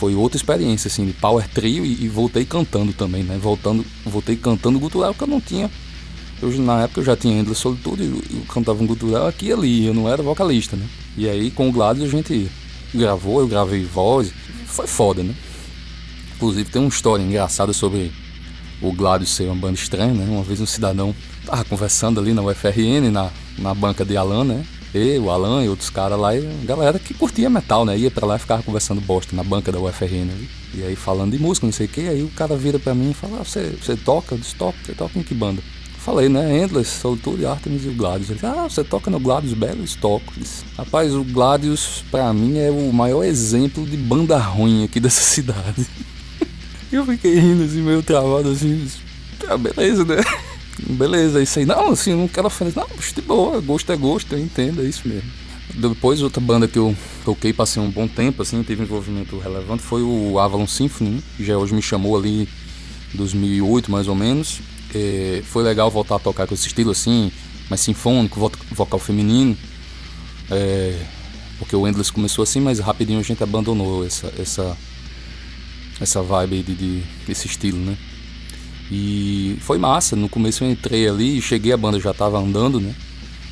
foi 0.00 0.14
outra 0.14 0.38
experiência, 0.38 0.88
assim, 0.88 1.04
de 1.04 1.12
power 1.12 1.46
trio 1.46 1.84
e, 1.84 2.04
e, 2.04 2.08
voltei 2.08 2.46
cantando 2.46 2.90
também, 2.94 3.22
né? 3.22 3.36
Voltando, 3.36 3.84
voltei 4.06 4.34
cantando 4.34 4.80
gutural 4.80 5.12
que 5.12 5.22
eu 5.22 5.28
não 5.28 5.42
tinha. 5.42 5.70
Eu, 6.40 6.50
na 6.52 6.84
época 6.84 7.00
eu 7.00 7.04
já 7.04 7.14
tinha 7.14 7.38
Endless 7.38 7.60
Solitude, 7.60 8.04
eu, 8.04 8.38
eu 8.38 8.42
cantava 8.48 8.82
um 8.82 8.86
gutural 8.86 9.26
aqui 9.26 9.48
e 9.48 9.52
ali, 9.52 9.84
eu 9.84 9.92
não 9.92 10.08
era 10.08 10.22
vocalista, 10.22 10.74
né? 10.74 10.86
E 11.18 11.28
aí 11.28 11.50
com 11.50 11.68
o 11.68 11.72
Gladys 11.72 12.02
a 12.02 12.08
gente 12.08 12.50
gravou, 12.94 13.40
eu 13.40 13.46
gravei 13.46 13.84
voz, 13.84 14.32
foi 14.64 14.86
foda, 14.86 15.22
né? 15.22 15.34
Inclusive 16.34 16.70
tem 16.70 16.80
uma 16.80 16.88
história 16.88 17.22
engraçada 17.22 17.74
sobre 17.74 18.10
o 18.80 18.90
Gladys 18.92 19.28
ser 19.28 19.44
uma 19.44 19.56
banda 19.56 19.74
estranha, 19.74 20.14
né? 20.14 20.24
Uma 20.26 20.42
vez 20.42 20.62
um 20.62 20.66
cidadão 20.66 21.14
tava 21.44 21.62
conversando 21.66 22.18
ali 22.18 22.32
na 22.32 22.40
UFRN, 22.40 23.10
na, 23.12 23.30
na 23.58 23.74
banca 23.74 24.02
de 24.02 24.16
Alan, 24.16 24.44
né? 24.44 24.64
Eu, 24.94 25.24
o 25.24 25.30
Alan 25.30 25.64
e 25.64 25.68
outros 25.68 25.90
caras 25.90 26.18
lá, 26.18 26.36
e 26.36 26.42
galera 26.64 26.98
que 26.98 27.14
curtia 27.14 27.48
metal, 27.48 27.84
né? 27.84 27.96
Ia 27.96 28.10
pra 28.10 28.26
lá 28.26 28.36
e 28.36 28.38
ficava 28.38 28.62
conversando 28.62 29.00
bosta 29.00 29.34
na 29.36 29.44
banca 29.44 29.70
da 29.70 29.78
UFRN. 29.78 30.26
Né? 30.26 30.46
E 30.74 30.82
aí 30.82 30.96
falando 30.96 31.32
de 31.32 31.38
música, 31.38 31.66
não 31.66 31.72
sei 31.72 31.86
o 31.86 31.88
que, 31.88 32.08
aí 32.08 32.22
o 32.22 32.28
cara 32.28 32.56
vira 32.56 32.78
pra 32.78 32.94
mim 32.94 33.10
e 33.10 33.14
fala, 33.14 33.38
ah, 33.40 33.44
você, 33.44 33.76
você 33.80 33.96
toca? 33.96 34.34
Eu 34.34 34.38
disse, 34.38 34.54
toca, 34.54 34.78
você 34.84 34.92
toca 34.92 35.18
em 35.18 35.22
que 35.22 35.34
banda? 35.34 35.62
Falei, 35.98 36.30
né? 36.30 36.62
Endless, 36.62 36.98
Solitude, 36.98 37.44
Artemis 37.44 37.84
e 37.84 37.88
o 37.88 37.94
Gladius. 37.94 38.30
Ele 38.30 38.40
ah, 38.42 38.66
você 38.68 38.82
toca 38.82 39.10
no 39.10 39.20
Gladius 39.20 39.52
Bellis? 39.52 39.94
Toco. 39.96 40.32
Rapaz, 40.76 41.14
o 41.14 41.22
Gladius, 41.22 42.02
pra 42.10 42.32
mim, 42.32 42.58
é 42.58 42.70
o 42.70 42.90
maior 42.90 43.22
exemplo 43.22 43.84
de 43.84 43.98
banda 43.98 44.38
ruim 44.38 44.82
aqui 44.82 44.98
dessa 45.00 45.20
cidade. 45.20 45.86
eu 46.90 47.04
fiquei 47.04 47.38
rindo 47.38 47.64
assim, 47.64 47.82
meio 47.82 48.02
travado 48.02 48.50
assim, 48.50 48.78
disse, 48.78 48.98
ah, 49.46 49.58
beleza, 49.58 50.04
né? 50.04 50.16
Beleza, 50.88 51.42
isso 51.42 51.58
aí. 51.58 51.66
Não, 51.66 51.90
assim, 51.90 52.14
não 52.14 52.28
quero 52.28 52.46
ofender. 52.46 52.74
Não, 52.74 52.86
de 52.86 53.22
boa, 53.22 53.60
gosto 53.60 53.92
é 53.92 53.96
gosto, 53.96 54.32
eu 54.32 54.38
entendo, 54.38 54.82
é 54.82 54.84
isso 54.84 55.06
mesmo. 55.06 55.30
Depois, 55.74 56.20
outra 56.22 56.40
banda 56.40 56.66
que 56.66 56.78
eu 56.78 56.96
toquei, 57.24 57.52
passei 57.52 57.80
um 57.80 57.90
bom 57.90 58.08
tempo, 58.08 58.42
assim, 58.42 58.62
teve 58.62 58.82
envolvimento 58.82 59.38
relevante, 59.38 59.82
foi 59.82 60.02
o 60.02 60.38
Avalon 60.38 60.66
Symphony, 60.66 61.22
que 61.36 61.44
já 61.44 61.56
hoje 61.56 61.74
me 61.74 61.82
chamou 61.82 62.16
ali 62.16 62.48
em 63.14 63.16
2008, 63.16 63.90
mais 63.90 64.08
ou 64.08 64.14
menos. 64.14 64.60
É, 64.94 65.42
foi 65.44 65.62
legal 65.62 65.90
voltar 65.90 66.16
a 66.16 66.18
tocar 66.18 66.46
com 66.46 66.54
esse 66.54 66.66
estilo, 66.66 66.90
assim, 66.90 67.30
mais 67.68 67.80
sinfônico, 67.80 68.50
vocal 68.72 68.98
feminino. 68.98 69.56
É, 70.50 70.98
porque 71.58 71.76
o 71.76 71.86
Endless 71.86 72.12
começou 72.12 72.42
assim, 72.42 72.58
mas 72.58 72.78
rapidinho 72.78 73.20
a 73.20 73.22
gente 73.22 73.42
abandonou 73.42 74.04
essa, 74.04 74.32
essa, 74.38 74.76
essa 76.00 76.22
vibe 76.22 76.62
de, 76.62 76.74
de, 76.74 77.02
desse 77.26 77.46
estilo, 77.46 77.78
né? 77.78 77.96
E 78.90 79.56
foi 79.60 79.78
massa. 79.78 80.16
No 80.16 80.28
começo 80.28 80.64
eu 80.64 80.70
entrei 80.70 81.08
ali, 81.08 81.40
cheguei, 81.40 81.72
a 81.72 81.76
banda 81.76 82.00
já 82.00 82.10
estava 82.10 82.38
andando, 82.38 82.80
né? 82.80 82.94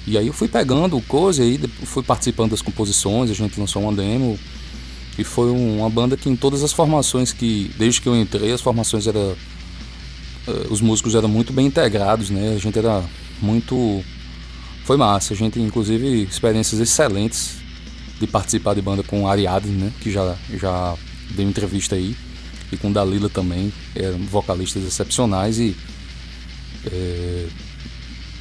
E 0.06 0.16
aí 0.18 0.26
eu 0.26 0.32
fui 0.32 0.48
pegando 0.48 1.00
coisa 1.02 1.44
e 1.44 1.58
fui 1.84 2.02
participando 2.02 2.50
das 2.50 2.62
composições, 2.62 3.30
a 3.30 3.34
gente 3.34 3.60
lançou 3.60 3.82
uma 3.82 3.92
demo. 3.92 4.38
E 5.18 5.24
foi 5.24 5.50
uma 5.50 5.90
banda 5.90 6.16
que 6.16 6.28
em 6.28 6.36
todas 6.36 6.62
as 6.62 6.72
formações 6.72 7.32
que, 7.32 7.70
desde 7.76 8.00
que 8.00 8.08
eu 8.08 8.16
entrei, 8.16 8.52
as 8.52 8.60
formações 8.60 9.06
eram. 9.06 9.36
Eh, 10.46 10.66
os 10.70 10.80
músicos 10.80 11.14
eram 11.14 11.28
muito 11.28 11.52
bem 11.52 11.66
integrados, 11.66 12.30
né? 12.30 12.54
A 12.54 12.58
gente 12.58 12.78
era 12.78 13.04
muito. 13.42 14.02
Foi 14.84 14.96
massa. 14.96 15.34
A 15.34 15.36
gente, 15.36 15.60
inclusive, 15.60 16.22
experiências 16.22 16.80
excelentes 16.80 17.56
de 18.18 18.26
participar 18.26 18.74
de 18.74 18.80
banda 18.80 19.02
com 19.02 19.28
Ariadne, 19.28 19.72
né? 19.72 19.92
Que 20.00 20.10
já, 20.10 20.36
já 20.54 20.94
deu 21.32 21.48
entrevista 21.48 21.96
aí 21.96 22.16
e 22.72 22.76
com 22.76 22.92
Dalila 22.92 23.28
também, 23.28 23.72
eram 23.94 24.18
vocalistas 24.18 24.84
excepcionais 24.84 25.58
e 25.58 25.76
é, 26.86 27.46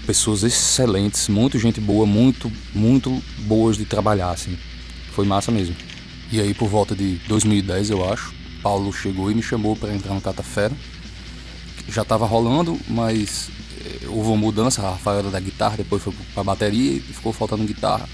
pessoas 0.05 0.43
excelentes, 0.43 1.27
muito 1.27 1.57
gente 1.59 1.81
boa, 1.81 2.05
muito, 2.05 2.51
muito 2.73 3.21
boas 3.39 3.77
de 3.77 3.85
trabalhar, 3.85 4.31
assim. 4.31 4.57
Foi 5.11 5.25
massa 5.25 5.51
mesmo. 5.51 5.75
E 6.31 6.39
aí 6.39 6.53
por 6.53 6.67
volta 6.67 6.95
de 6.95 7.15
2010, 7.27 7.89
eu 7.89 8.11
acho, 8.11 8.33
Paulo 8.61 8.91
chegou 8.93 9.31
e 9.31 9.35
me 9.35 9.41
chamou 9.41 9.75
para 9.75 9.93
entrar 9.93 10.13
no 10.13 10.21
Catafera. 10.21 10.75
Já 11.89 12.01
estava 12.01 12.25
rolando, 12.25 12.77
mas 12.87 13.49
eh, 13.79 14.07
houve 14.07 14.29
uma 14.29 14.37
mudança, 14.37 14.81
a 14.81 14.91
Rafael 14.91 15.19
era 15.19 15.29
da 15.29 15.39
guitarra, 15.39 15.77
depois 15.77 16.03
foi 16.03 16.13
pra 16.33 16.43
bateria 16.43 16.93
e 16.93 16.99
ficou 16.99 17.31
faltando 17.31 17.63
guitarra. 17.63 18.09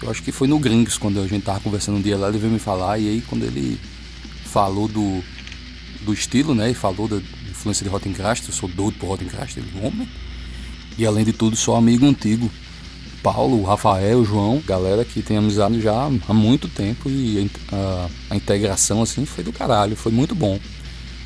Eu 0.00 0.10
acho 0.10 0.22
que 0.22 0.30
foi 0.30 0.46
no 0.46 0.58
Gringos, 0.58 0.98
quando 0.98 1.20
a 1.20 1.26
gente 1.26 1.42
tava 1.42 1.58
conversando 1.58 1.98
um 1.98 2.02
dia 2.02 2.16
lá, 2.16 2.28
ele 2.28 2.38
veio 2.38 2.52
me 2.52 2.58
falar, 2.58 2.98
e 2.98 3.08
aí 3.08 3.20
quando 3.22 3.44
ele 3.44 3.80
falou 4.56 4.88
do, 4.88 5.22
do 6.00 6.14
estilo, 6.14 6.54
né, 6.54 6.70
e 6.70 6.74
falou 6.74 7.06
da 7.06 7.18
influência 7.50 7.84
de 7.84 7.90
Rottencrast, 7.90 8.48
eu 8.48 8.54
sou 8.54 8.66
doido 8.66 8.96
por 8.98 9.08
Rottencrast, 9.08 9.58
ele, 9.58 9.68
homem. 9.82 10.08
E 10.96 11.04
além 11.04 11.26
de 11.26 11.34
tudo, 11.34 11.54
sou 11.54 11.76
amigo 11.76 12.06
antigo. 12.06 12.50
Paulo, 13.22 13.62
Rafael, 13.64 14.24
João, 14.24 14.62
galera 14.66 15.04
que 15.04 15.20
tem 15.20 15.36
amizade 15.36 15.78
já 15.82 16.10
há 16.26 16.32
muito 16.32 16.68
tempo 16.68 17.10
e 17.10 17.50
a, 17.70 18.08
a 18.30 18.36
integração 18.36 19.02
assim 19.02 19.26
foi 19.26 19.44
do 19.44 19.52
caralho, 19.52 19.94
foi 19.94 20.10
muito 20.10 20.34
bom. 20.34 20.58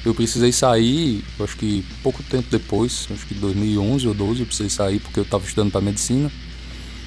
Eu 0.05 0.13
precisei 0.13 0.51
sair, 0.51 1.23
acho 1.39 1.57
que 1.57 1.85
pouco 2.03 2.25
tempo 2.25 2.49
depois, 2.51 3.07
acho 3.13 3.25
que 3.27 3.35
2011 3.35 4.09
ou 4.09 4.15
12 4.15 4.41
eu 4.41 4.47
precisei 4.47 4.71
sair 4.71 4.99
porque 4.99 5.21
eu 5.21 5.25
estava 5.25 5.45
estudando 5.45 5.71
para 5.71 5.81
medicina. 5.81 6.33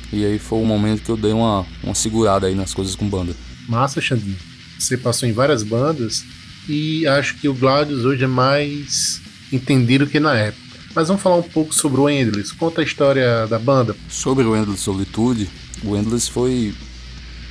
E 0.10 0.24
aí 0.24 0.40
foi 0.40 0.62
o 0.62 0.66
momento 0.66 1.04
que 1.04 1.10
eu 1.10 1.18
dei 1.18 1.34
uma, 1.34 1.66
uma 1.84 1.96
segurada 1.96 2.48
aí 2.48 2.56
nas 2.56 2.74
coisas 2.74 2.96
com 2.96 3.10
banda. 3.10 3.36
Massa, 3.68 4.00
Xandinho. 4.00 4.53
Você 4.80 4.98
passou 4.98 5.28
em 5.28 5.34
várias 5.34 5.64
bandas 5.64 6.24
e 6.68 7.06
acho 7.08 7.36
que 7.36 7.48
o 7.48 7.54
Gladius 7.54 8.06
hoje 8.06 8.24
é 8.24 8.28
mais 8.28 9.22
entendido 9.52 10.08
que 10.08 10.20
na 10.20 10.36
época. 10.36 10.64
Mas 10.96 11.08
vamos 11.08 11.24
falar 11.24 11.38
um 11.38 11.44
pouco 11.44 11.74
sobre 11.74 12.00
o 12.00 12.10
Endless. 12.10 12.54
Conta 12.54 12.82
a 12.82 12.84
história 12.84 13.48
da 13.48 13.58
banda. 13.58 13.96
Sobre 14.10 14.46
o 14.46 14.56
Endless 14.56 14.84
Solitude, 14.84 15.50
o 15.84 15.96
Endless 15.96 16.30
foi 16.30 16.74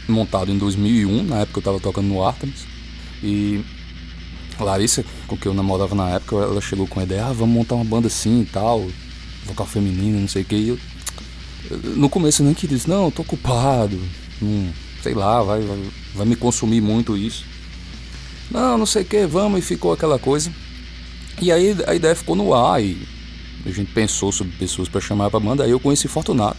montado 0.08 0.50
em 0.50 0.58
2001, 0.58 1.24
na 1.24 1.40
época 1.40 1.58
eu 1.58 1.60
estava 1.60 1.80
tocando 1.80 2.06
no 2.06 2.24
Artemis. 2.24 2.64
E 3.22 3.64
Larissa, 4.58 5.04
com 5.26 5.36
quem 5.36 5.50
eu 5.50 5.54
namorava 5.54 5.94
na 5.94 6.10
época, 6.10 6.36
ela 6.36 6.60
chegou 6.60 6.86
com 6.86 7.00
a 7.00 7.02
ideia, 7.02 7.26
ah, 7.26 7.32
vamos 7.32 7.54
montar 7.54 7.74
uma 7.74 7.84
banda 7.84 8.06
assim 8.06 8.42
e 8.42 8.46
tal, 8.46 8.86
vocal 9.44 9.66
feminino, 9.66 10.20
não 10.20 10.28
sei 10.28 10.42
o 10.42 10.44
que. 10.44 10.56
E 10.56 10.68
eu, 10.68 10.78
no 11.96 12.08
começo 12.08 12.42
eu 12.42 12.46
nem 12.46 12.54
queria, 12.54 12.78
não, 12.86 13.06
eu 13.06 13.10
tô 13.10 13.22
ocupado, 13.22 14.00
hum, 14.40 14.70
sei 15.02 15.14
lá, 15.14 15.42
vai, 15.42 15.60
vai, 15.60 15.78
vai 16.14 16.26
me 16.26 16.36
consumir 16.36 16.80
muito 16.80 17.16
isso. 17.16 17.44
Não, 18.50 18.76
não 18.76 18.86
sei 18.86 19.02
o 19.02 19.04
que, 19.04 19.26
vamos, 19.26 19.60
e 19.60 19.62
ficou 19.62 19.92
aquela 19.92 20.18
coisa. 20.18 20.52
E 21.40 21.50
aí 21.50 21.76
a 21.86 21.94
ideia 21.94 22.14
ficou 22.14 22.36
no 22.36 22.54
ar 22.54 22.82
e 22.82 23.06
a 23.64 23.70
gente 23.70 23.92
pensou 23.92 24.30
sobre 24.30 24.52
pessoas 24.56 24.88
para 24.88 25.00
chamar 25.00 25.30
pra 25.30 25.40
banda. 25.40 25.64
Aí 25.64 25.70
eu 25.70 25.80
conheci 25.80 26.08
Fortunato, 26.08 26.58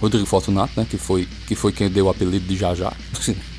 Rodrigo 0.00 0.26
Fortunato, 0.26 0.72
né, 0.76 0.86
que 0.88 0.96
foi, 0.96 1.26
que 1.46 1.54
foi 1.54 1.72
quem 1.72 1.88
deu 1.88 2.06
o 2.06 2.10
apelido 2.10 2.46
de 2.46 2.56
Jajá. 2.56 2.92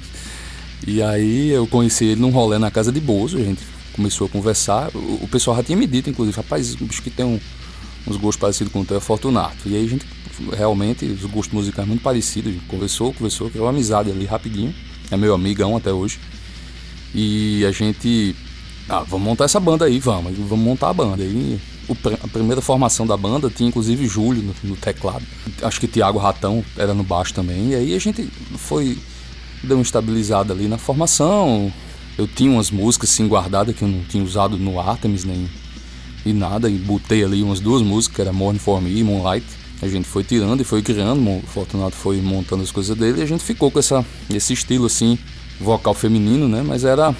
E 0.87 1.01
aí 1.01 1.49
eu 1.49 1.65
conheci 1.65 2.05
ele 2.05 2.21
num 2.21 2.29
rolê 2.29 2.59
na 2.59 2.69
casa 2.69 2.91
de 2.91 2.99
Bozo, 2.99 3.37
a 3.37 3.43
gente 3.43 3.63
começou 3.93 4.27
a 4.27 4.29
conversar. 4.29 4.91
O, 4.93 5.27
pessoal 5.27 5.57
já 5.57 5.63
tinha 5.63 5.77
me 5.77 5.87
dito, 5.87 6.09
inclusive, 6.11 6.35
rapaz, 6.37 6.75
bicho 6.75 7.01
que 7.01 7.09
tem 7.09 7.25
um, 7.25 7.39
uns 8.05 8.17
gostos 8.17 8.37
parecidos 8.37 8.71
com 8.71 8.81
o 8.81 8.85
teu 8.85 8.97
é 8.97 8.99
Fortunato. 8.99 9.67
E 9.67 9.75
aí 9.75 9.83
a 9.85 9.89
gente, 9.89 10.05
realmente, 10.53 11.05
os 11.05 11.23
gostos 11.25 11.53
musicais 11.53 11.87
muito 11.87 12.01
parecidos. 12.01 12.53
Conversou, 12.67 13.13
conversou, 13.13 13.49
criou 13.49 13.65
uma 13.65 13.71
amizade 13.71 14.11
ali 14.11 14.25
rapidinho. 14.25 14.73
É 15.11 15.17
meu 15.17 15.33
amigão 15.33 15.75
até 15.75 15.91
hoje. 15.91 16.19
E 17.13 17.65
a 17.65 17.71
gente. 17.71 18.35
Ah, 18.87 18.99
vamos 18.99 19.25
montar 19.25 19.45
essa 19.45 19.59
banda 19.59 19.85
aí, 19.85 19.99
vamos. 19.99 20.37
Vamos 20.37 20.65
montar 20.65 20.89
a 20.89 20.93
banda. 20.93 21.23
O, 21.87 21.97
a 22.23 22.27
primeira 22.27 22.61
formação 22.61 23.05
da 23.05 23.15
banda 23.15 23.49
tinha 23.49 23.69
inclusive 23.69 24.07
Júlio 24.07 24.41
no, 24.41 24.53
no 24.69 24.75
teclado. 24.75 25.25
Acho 25.61 25.79
que 25.79 25.87
Tiago 25.87 26.19
Ratão 26.19 26.63
era 26.77 26.93
no 26.93 27.03
baixo 27.03 27.33
também. 27.33 27.69
E 27.69 27.75
aí 27.75 27.95
a 27.95 27.99
gente 27.99 28.29
foi 28.57 28.97
deu 29.63 29.77
uma 29.77 29.83
estabilizada 29.83 30.53
ali 30.53 30.67
na 30.67 30.77
formação. 30.77 31.71
Eu 32.17 32.27
tinha 32.27 32.51
umas 32.51 32.71
músicas 32.71 33.09
assim 33.09 33.27
guardadas 33.27 33.75
que 33.75 33.81
eu 33.81 33.87
não 33.87 34.03
tinha 34.03 34.23
usado 34.23 34.57
no 34.57 34.79
Artemis 34.79 35.23
nem 35.23 35.49
e 36.25 36.33
nada, 36.33 36.69
e 36.69 36.73
botei 36.73 37.23
ali 37.23 37.43
umas 37.43 37.59
duas 37.59 37.83
músicas, 37.83 38.15
que 38.15 38.21
era 38.21 38.33
Morning 38.33 38.57
for 38.57 38.81
Me 38.81 38.97
e 38.97 39.03
Moonlight. 39.03 39.45
A 39.81 39.87
gente 39.87 40.07
foi 40.07 40.23
tirando 40.23 40.61
e 40.61 40.63
foi 40.63 40.81
criando, 40.81 41.21
o 41.29 41.41
Fortunato 41.47 41.95
foi 41.95 42.21
montando 42.21 42.63
as 42.63 42.71
coisas 42.71 42.97
dele 42.97 43.19
e 43.19 43.23
a 43.23 43.25
gente 43.25 43.43
ficou 43.43 43.69
com 43.69 43.77
essa, 43.77 44.05
esse 44.29 44.53
estilo 44.53 44.85
assim, 44.85 45.17
vocal 45.59 45.93
feminino, 45.93 46.47
né? 46.47 46.63
Mas 46.65 46.83
era. 46.83 47.15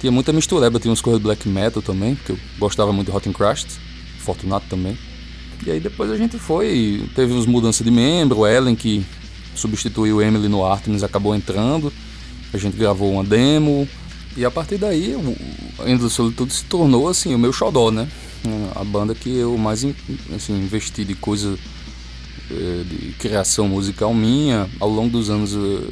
Tinha 0.00 0.12
muita 0.12 0.32
mistureba, 0.32 0.78
tinha 0.78 0.90
umas 0.90 1.00
coisas 1.00 1.20
black 1.22 1.48
metal 1.48 1.82
também, 1.82 2.14
que 2.14 2.30
eu 2.30 2.38
gostava 2.58 2.92
muito 2.92 3.10
de 3.10 3.16
Hot 3.16 3.26
and 3.26 3.32
Crushed, 3.32 3.68
Fortunato 4.18 4.66
também. 4.68 4.98
E 5.64 5.70
aí 5.70 5.80
depois 5.80 6.10
a 6.10 6.16
gente 6.16 6.36
foi, 6.36 7.08
teve 7.14 7.32
uns 7.32 7.46
mudanças 7.46 7.82
de 7.82 7.90
membro, 7.90 8.46
Ellen 8.46 8.76
que 8.76 9.04
substituiu 9.54 10.20
Emily 10.20 10.48
no 10.48 10.64
Artemis, 10.64 11.02
acabou 11.02 11.34
entrando. 11.34 11.90
A 12.52 12.58
gente 12.58 12.76
gravou 12.76 13.12
uma 13.12 13.24
demo. 13.24 13.88
E 14.36 14.44
a 14.44 14.50
partir 14.50 14.76
daí, 14.78 15.14
o 15.14 15.88
Endless 15.88 16.14
Solitude 16.14 16.52
se 16.52 16.64
tornou 16.64 17.08
assim, 17.08 17.34
o 17.34 17.38
meu 17.38 17.52
xodó, 17.52 17.90
né? 17.90 18.08
A 18.74 18.84
banda 18.84 19.14
que 19.14 19.34
eu 19.34 19.56
mais 19.56 19.86
assim, 20.34 20.52
investi 20.54 21.04
de 21.04 21.14
coisa 21.14 21.56
de 22.48 23.12
criação 23.18 23.68
musical 23.68 24.12
minha. 24.14 24.68
Ao 24.80 24.88
longo 24.88 25.10
dos 25.10 25.30
anos, 25.30 25.54
eh, 25.54 25.90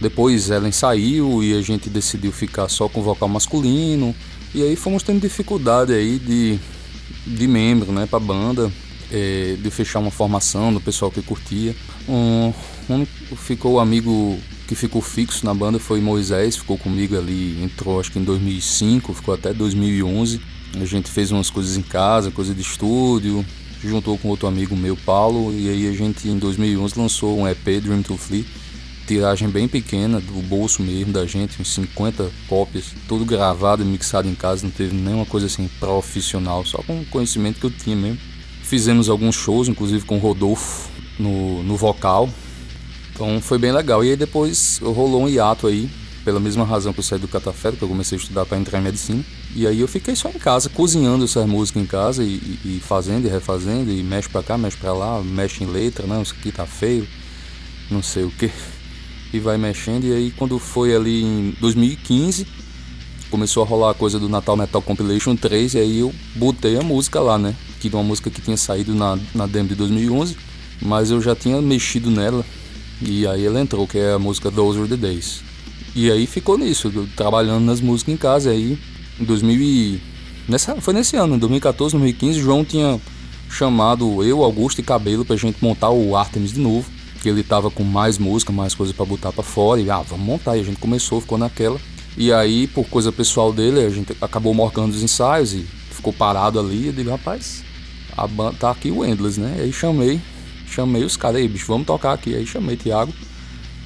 depois 0.00 0.50
Ellen 0.50 0.72
saiu 0.72 1.42
e 1.42 1.54
a 1.54 1.62
gente 1.62 1.90
decidiu 1.90 2.32
ficar 2.32 2.68
só 2.68 2.88
com 2.88 3.02
vocal 3.02 3.28
masculino. 3.28 4.14
E 4.54 4.62
aí 4.62 4.74
fomos 4.76 5.02
tendo 5.02 5.20
dificuldade 5.20 5.92
aí 5.92 6.18
de, 6.18 6.58
de 7.26 7.46
membro, 7.46 7.92
né, 7.92 8.06
pra 8.06 8.18
banda 8.18 8.70
é, 9.10 9.56
de 9.60 9.70
fechar 9.70 9.98
uma 9.98 10.10
formação 10.10 10.72
do 10.72 10.80
pessoal 10.80 11.10
que 11.10 11.20
curtia. 11.20 11.74
Um, 12.08 12.52
um 12.88 13.06
ficou 13.36 13.74
o 13.74 13.80
amigo 13.80 14.38
que 14.66 14.74
ficou 14.74 15.02
fixo 15.02 15.44
na 15.44 15.52
banda 15.52 15.78
foi 15.80 16.00
Moisés, 16.00 16.56
ficou 16.56 16.78
comigo 16.78 17.18
ali, 17.18 17.60
entrou 17.62 17.98
acho 17.98 18.12
que 18.12 18.20
em 18.20 18.24
2005, 18.24 19.12
ficou 19.12 19.34
até 19.34 19.52
2011. 19.52 20.40
A 20.80 20.84
gente 20.84 21.10
fez 21.10 21.32
umas 21.32 21.50
coisas 21.50 21.76
em 21.76 21.82
casa, 21.82 22.30
coisa 22.30 22.54
de 22.54 22.62
estúdio, 22.62 23.44
juntou 23.88 24.18
com 24.18 24.28
outro 24.28 24.46
amigo 24.46 24.76
meu, 24.76 24.96
Paulo, 24.96 25.52
e 25.52 25.68
aí 25.68 25.88
a 25.88 25.92
gente 25.92 26.28
em 26.28 26.38
2011 26.38 26.98
lançou 26.98 27.38
um 27.38 27.48
EP, 27.48 27.64
Dream 27.82 28.02
to 28.02 28.16
Flee, 28.16 28.46
tiragem 29.06 29.48
bem 29.48 29.66
pequena, 29.66 30.20
do 30.20 30.42
bolso 30.42 30.82
mesmo 30.82 31.12
da 31.12 31.26
gente, 31.26 31.60
uns 31.60 31.74
50 31.74 32.30
cópias, 32.48 32.92
tudo 33.08 33.24
gravado 33.24 33.82
e 33.82 33.86
mixado 33.86 34.28
em 34.28 34.34
casa, 34.34 34.64
não 34.64 34.70
teve 34.70 34.94
nenhuma 34.94 35.26
coisa 35.26 35.46
assim 35.46 35.68
profissional, 35.80 36.64
só 36.64 36.78
com 36.82 37.00
o 37.00 37.06
conhecimento 37.06 37.58
que 37.58 37.66
eu 37.66 37.70
tinha 37.70 37.96
mesmo. 37.96 38.18
Fizemos 38.62 39.08
alguns 39.08 39.34
shows, 39.34 39.68
inclusive 39.68 40.04
com 40.04 40.16
o 40.16 40.20
Rodolfo 40.20 40.88
no, 41.18 41.62
no 41.62 41.76
vocal. 41.76 42.28
Então 43.12 43.40
foi 43.40 43.58
bem 43.58 43.72
legal. 43.72 44.04
E 44.04 44.10
aí 44.10 44.16
depois 44.16 44.78
rolou 44.82 45.24
um 45.24 45.28
hiato 45.28 45.66
aí, 45.66 45.90
pela 46.24 46.40
mesma 46.40 46.64
razão 46.64 46.92
que 46.92 47.00
eu 47.00 47.04
saí 47.04 47.18
do 47.18 47.28
Catafé, 47.28 47.72
que 47.72 47.82
eu 47.82 47.88
comecei 47.88 48.16
a 48.16 48.20
estudar 48.20 48.46
para 48.46 48.58
entrar 48.58 48.78
em 48.78 48.82
medicina. 48.82 49.24
E 49.54 49.66
aí 49.66 49.80
eu 49.80 49.88
fiquei 49.88 50.14
só 50.14 50.28
em 50.28 50.38
casa, 50.38 50.68
cozinhando 50.68 51.24
essas 51.24 51.46
músicas 51.46 51.82
em 51.82 51.86
casa 51.86 52.22
e, 52.24 52.58
e 52.64 52.82
fazendo 52.84 53.26
e 53.26 53.30
refazendo, 53.30 53.90
e 53.90 54.02
mexe 54.02 54.28
pra 54.28 54.42
cá, 54.42 54.58
mexe 54.58 54.76
pra 54.76 54.92
lá, 54.92 55.22
mexe 55.22 55.64
em 55.64 55.66
letra, 55.66 56.06
não, 56.06 56.22
isso 56.22 56.34
aqui 56.38 56.52
tá 56.52 56.66
feio, 56.66 57.06
não 57.90 58.02
sei 58.02 58.24
o 58.24 58.30
que. 58.30 58.50
E 59.32 59.38
vai 59.38 59.56
mexendo. 59.56 60.04
E 60.04 60.12
aí 60.12 60.30
quando 60.30 60.58
foi 60.58 60.94
ali 60.94 61.22
em 61.22 61.56
2015, 61.60 62.46
começou 63.30 63.62
a 63.62 63.66
rolar 63.66 63.90
a 63.90 63.94
coisa 63.94 64.18
do 64.18 64.28
Natal 64.28 64.56
Metal 64.56 64.82
Compilation 64.82 65.36
3, 65.36 65.74
e 65.74 65.78
aí 65.78 66.00
eu 66.00 66.14
botei 66.34 66.76
a 66.76 66.82
música 66.82 67.20
lá, 67.20 67.38
né? 67.38 67.54
que 67.80 67.88
de 67.88 67.96
uma 67.96 68.04
música 68.04 68.30
que 68.30 68.42
tinha 68.42 68.56
saído 68.56 68.94
na, 68.94 69.18
na 69.34 69.46
demo 69.46 69.68
de 69.68 69.74
2011, 69.74 70.36
mas 70.82 71.10
eu 71.10 71.20
já 71.20 71.34
tinha 71.34 71.60
mexido 71.60 72.10
nela 72.10 72.44
e 73.00 73.26
aí 73.26 73.44
ela 73.44 73.60
entrou, 73.60 73.86
que 73.86 73.98
é 73.98 74.12
a 74.12 74.18
música 74.18 74.50
Those 74.50 74.78
Were 74.78 74.88
The 74.88 74.96
Days. 74.96 75.42
E 75.94 76.10
aí 76.10 76.26
ficou 76.26 76.56
nisso, 76.56 76.90
trabalhando 77.16 77.64
nas 77.64 77.80
músicas 77.80 78.14
em 78.14 78.16
casa. 78.16 78.50
Aí 78.50 78.78
em 79.18 79.24
2000 79.24 79.60
e... 79.60 80.00
Nessa, 80.48 80.80
foi 80.80 80.94
nesse 80.94 81.16
ano, 81.16 81.36
em 81.36 81.38
2014, 81.38 81.92
2015, 81.92 82.40
João 82.40 82.64
tinha 82.64 83.00
chamado 83.48 84.24
eu, 84.24 84.42
Augusto 84.42 84.80
e 84.80 84.84
Cabelo 84.84 85.24
pra 85.24 85.36
gente 85.36 85.62
montar 85.62 85.90
o 85.90 86.16
Artemis 86.16 86.52
de 86.52 86.60
novo. 86.60 86.88
Que 87.22 87.28
ele 87.28 87.42
tava 87.42 87.70
com 87.70 87.84
mais 87.84 88.16
música, 88.16 88.50
mais 88.50 88.74
coisa 88.74 88.94
para 88.94 89.04
botar 89.04 89.30
para 89.30 89.42
fora. 89.42 89.80
E 89.80 89.90
ah, 89.90 90.00
vamos 90.00 90.24
montar. 90.24 90.56
E 90.56 90.60
a 90.60 90.64
gente 90.64 90.78
começou, 90.78 91.20
ficou 91.20 91.36
naquela. 91.36 91.78
E 92.16 92.32
aí, 92.32 92.66
por 92.66 92.88
coisa 92.88 93.12
pessoal 93.12 93.52
dele, 93.52 93.84
a 93.84 93.90
gente 93.90 94.16
acabou 94.20 94.54
marcando 94.54 94.90
os 94.90 95.02
ensaios 95.02 95.52
e 95.52 95.66
ficou 95.90 96.12
parado 96.12 96.58
ali. 96.58 96.86
Eu 96.86 96.92
digo, 96.92 97.10
rapaz, 97.10 97.62
a 98.16 98.26
banda, 98.26 98.56
tá 98.58 98.70
aqui 98.70 98.90
o 98.90 99.04
Endless, 99.04 99.38
né? 99.38 99.58
Aí 99.60 99.72
chamei, 99.72 100.20
chamei 100.66 101.04
os 101.04 101.16
caras 101.16 101.36
aí, 101.36 101.48
bicho, 101.48 101.66
vamos 101.66 101.86
tocar 101.86 102.12
aqui. 102.12 102.34
Aí 102.34 102.46
chamei 102.46 102.76
Thiago, 102.76 103.12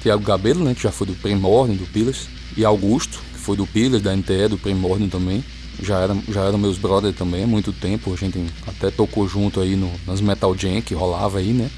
Thiago 0.05 0.23
Gabelo, 0.23 0.63
né? 0.63 0.75
Que 0.75 0.83
já 0.83 0.91
foi 0.91 1.07
do 1.07 1.15
Primórdio, 1.15 1.77
do 1.77 1.85
Pillars, 1.87 2.27
e 2.55 2.63
Augusto, 2.63 3.19
que 3.33 3.39
foi 3.39 3.57
do 3.57 3.65
Pillars, 3.65 4.03
da 4.03 4.15
NTE, 4.15 4.49
do 4.49 4.57
Primórdio 4.57 5.07
também. 5.07 5.43
Já, 5.81 5.99
era, 5.99 6.15
já 6.31 6.41
eram 6.41 6.59
meus 6.59 6.77
brothers 6.77 7.15
também 7.15 7.43
há 7.43 7.47
muito 7.47 7.73
tempo, 7.73 8.13
a 8.13 8.15
gente 8.15 8.39
até 8.65 8.91
tocou 8.91 9.27
junto 9.27 9.59
aí 9.59 9.75
no, 9.75 9.91
nas 10.07 10.21
Metal 10.21 10.55
Jam 10.55 10.79
que 10.79 10.93
rolava 10.93 11.39
aí, 11.39 11.51
né? 11.51 11.69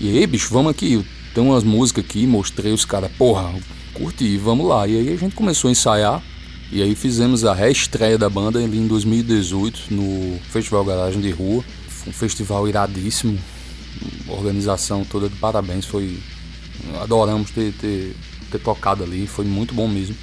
E 0.00 0.16
aí, 0.16 0.26
bicho, 0.26 0.48
vamos 0.50 0.70
aqui, 0.70 1.04
tem 1.34 1.44
umas 1.44 1.62
músicas 1.64 2.04
aqui, 2.04 2.26
mostrei 2.26 2.72
os 2.72 2.84
caras, 2.84 3.10
porra, 3.18 3.52
curti, 3.92 4.38
vamos 4.38 4.66
lá. 4.66 4.86
E 4.86 4.96
aí 4.96 5.12
a 5.12 5.16
gente 5.16 5.34
começou 5.34 5.68
a 5.68 5.72
ensaiar, 5.72 6.22
e 6.70 6.80
aí 6.80 6.94
fizemos 6.94 7.44
a 7.44 7.52
reestreia 7.52 8.16
da 8.16 8.30
banda 8.30 8.58
ali 8.58 8.78
em 8.78 8.86
2018 8.86 9.92
no 9.92 10.38
Festival 10.50 10.84
Garagem 10.84 11.20
de 11.20 11.30
Rua 11.30 11.62
um 12.06 12.12
festival 12.12 12.68
iradíssimo, 12.68 13.38
organização 14.28 15.04
toda 15.04 15.28
de 15.28 15.36
parabéns, 15.36 15.84
foi. 15.86 16.18
Adoramos 17.00 17.50
ter, 17.50 17.72
ter, 17.72 18.14
ter 18.50 18.58
tocado 18.58 19.04
ali, 19.04 19.26
foi 19.26 19.44
muito 19.44 19.74
bom 19.74 19.88
mesmo. 19.88 20.16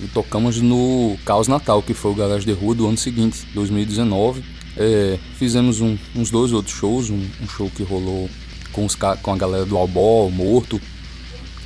E 0.00 0.06
tocamos 0.08 0.60
no 0.60 1.16
Caos 1.24 1.48
Natal, 1.48 1.82
que 1.82 1.92
foi 1.92 2.12
o 2.12 2.14
Garagem 2.14 2.46
de 2.46 2.52
Rua 2.52 2.74
do 2.74 2.86
ano 2.86 2.96
seguinte, 2.96 3.46
2019. 3.54 4.42
É, 4.76 5.18
fizemos 5.36 5.80
um, 5.80 5.98
uns 6.14 6.30
dois 6.30 6.52
outros 6.52 6.76
shows, 6.76 7.10
um, 7.10 7.20
um, 7.42 7.48
show 7.48 7.68
que 7.68 7.82
rolou 7.82 8.30
com, 8.72 8.86
os, 8.86 8.94
com 8.94 9.32
a 9.32 9.36
galera 9.36 9.64
do 9.64 9.76
Albó, 9.76 10.30
Morto, 10.30 10.80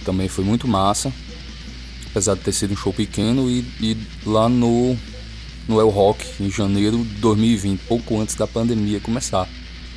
também 0.02 0.28
foi 0.28 0.44
muito 0.44 0.66
massa, 0.66 1.12
apesar 2.06 2.34
de 2.34 2.40
ter 2.40 2.52
sido 2.52 2.72
um 2.72 2.76
show 2.76 2.92
pequeno, 2.92 3.50
e, 3.50 3.60
e 3.80 3.96
lá 4.24 4.48
no, 4.48 4.96
no 5.68 5.78
El 5.78 5.90
Rock, 5.90 6.24
em 6.40 6.50
janeiro 6.50 6.98
de 6.98 7.20
2020, 7.20 7.80
pouco 7.80 8.18
antes 8.18 8.34
da 8.34 8.46
pandemia 8.46 8.98
começar. 8.98 9.46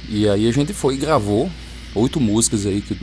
E 0.09 0.27
aí 0.27 0.47
a 0.47 0.51
gente 0.51 0.73
foi 0.73 0.95
e 0.95 0.97
gravou 0.97 1.49
oito 1.95 2.19
músicas 2.19 2.65
aí 2.65 2.81
que 2.81 2.95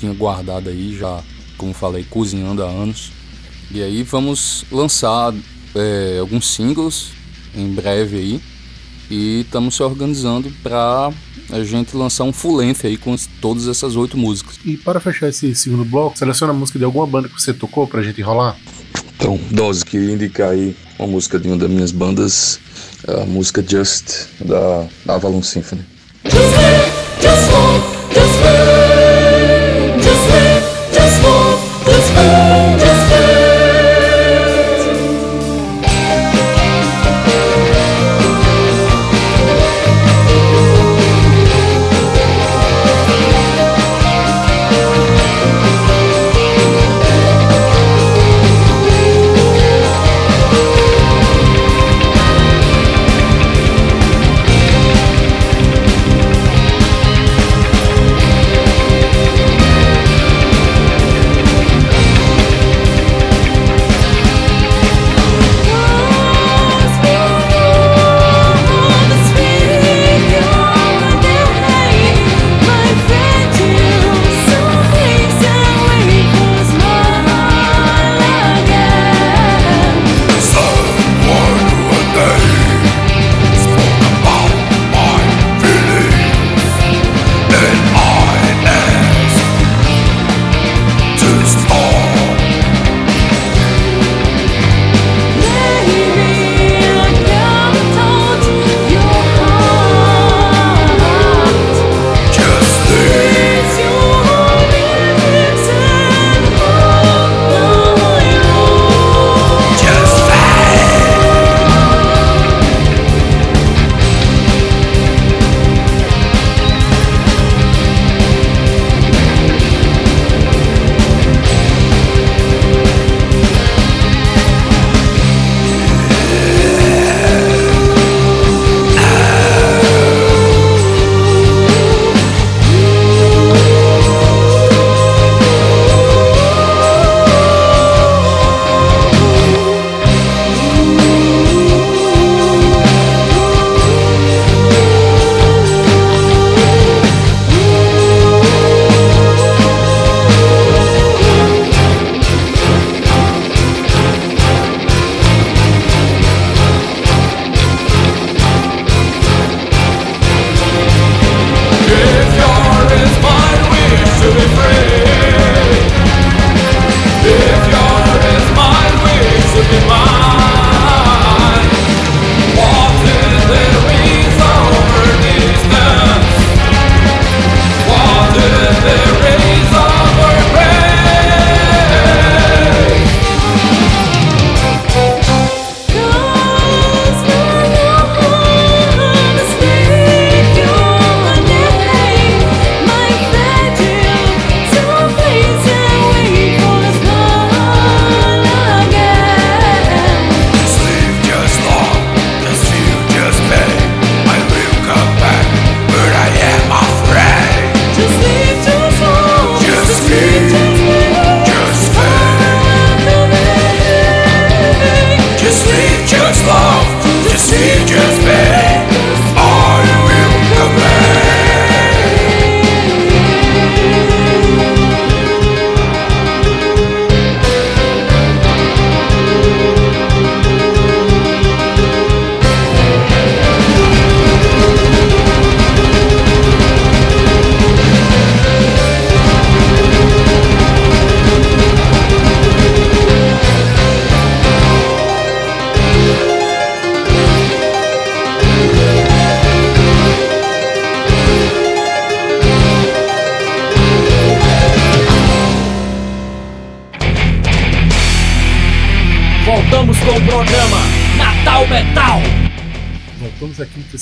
tinha 0.00 0.12
guardado 0.14 0.68
aí 0.68 0.96
já, 0.98 1.22
como 1.56 1.72
falei, 1.72 2.04
cozinhando 2.08 2.64
há 2.64 2.66
anos. 2.66 3.12
E 3.70 3.82
aí 3.82 4.02
vamos 4.02 4.64
lançar 4.72 5.32
é, 5.74 6.18
alguns 6.18 6.48
singles 6.48 7.08
em 7.54 7.68
breve 7.72 8.16
aí. 8.16 8.40
E 9.10 9.40
estamos 9.40 9.74
se 9.74 9.82
organizando 9.82 10.50
para 10.62 11.10
a 11.50 11.64
gente 11.64 11.96
lançar 11.96 12.24
um 12.24 12.32
full 12.32 12.56
length 12.56 12.84
aí 12.84 12.96
com 12.96 13.14
todas 13.40 13.66
essas 13.66 13.96
oito 13.96 14.16
músicas. 14.16 14.58
E 14.64 14.76
para 14.76 15.00
fechar 15.00 15.28
esse 15.28 15.52
segundo 15.54 15.84
bloco, 15.84 16.16
seleciona 16.16 16.52
a 16.52 16.56
música 16.56 16.78
de 16.78 16.84
alguma 16.84 17.06
banda 17.06 17.28
que 17.28 17.40
você 17.40 17.52
tocou 17.52 17.86
para 17.86 18.00
a 18.00 18.02
gente 18.04 18.20
enrolar? 18.20 18.56
Então, 19.16 19.38
Dose, 19.50 19.84
queria 19.84 20.12
indicar 20.14 20.50
aí 20.50 20.76
uma 20.98 21.08
música 21.08 21.38
de 21.38 21.48
uma 21.48 21.56
das 21.56 21.68
minhas 21.68 21.90
bandas, 21.90 22.60
a 23.06 23.26
música 23.26 23.64
Just, 23.66 24.28
da 24.40 24.86
Avalon 25.08 25.42
Symphony. 25.42 25.82
Just 26.24 26.36
live, 26.36 26.92
just 27.20 27.52
walk, 27.52 28.14
just 28.14 28.40
live, 28.44 28.79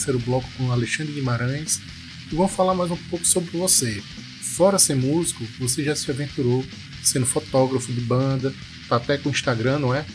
terceiro 0.09 0.19
bloco 0.21 0.49
com 0.57 0.73
Alexandre 0.73 1.13
Guimarães 1.13 1.81
e 2.33 2.35
vou 2.35 2.49
falar 2.49 2.75
mais 2.75 2.91
um 2.91 2.97
pouco 2.97 3.27
sobre 3.27 3.57
você. 3.59 4.03
Fora 4.41 4.79
ser 4.79 4.95
músico, 4.95 5.45
você 5.61 5.85
já 5.85 5.95
se 5.95 6.11
aventurou 6.11 6.65
sendo 7.03 7.27
fotógrafo 7.27 7.93
de 7.93 8.01
banda, 8.01 8.55
tá 8.89 8.97
até 8.97 9.19
com 9.19 9.29
Instagram, 9.29 9.79
não 9.81 9.95
é? 9.95 10.07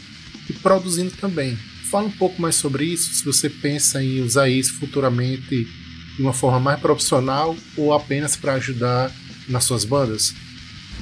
E 0.50 0.54
produzindo 0.54 1.12
também. 1.12 1.56
Fala 1.90 2.08
um 2.08 2.12
pouco 2.12 2.42
mais 2.42 2.56
sobre 2.56 2.86
isso, 2.86 3.14
se 3.14 3.24
você 3.24 3.50
pensa 3.50 4.04
em 4.04 4.22
usar 4.22 4.50
isso 4.50 4.74
futuramente 4.74 5.68
de 6.16 6.22
uma 6.22 6.34
forma 6.34 6.60
mais 6.60 6.80
profissional 6.80 7.56
ou 7.78 7.94
apenas 7.94 8.36
para 8.36 8.54
ajudar 8.54 9.12
nas 9.48 9.64
suas 9.64 9.86
bandas? 9.86 10.34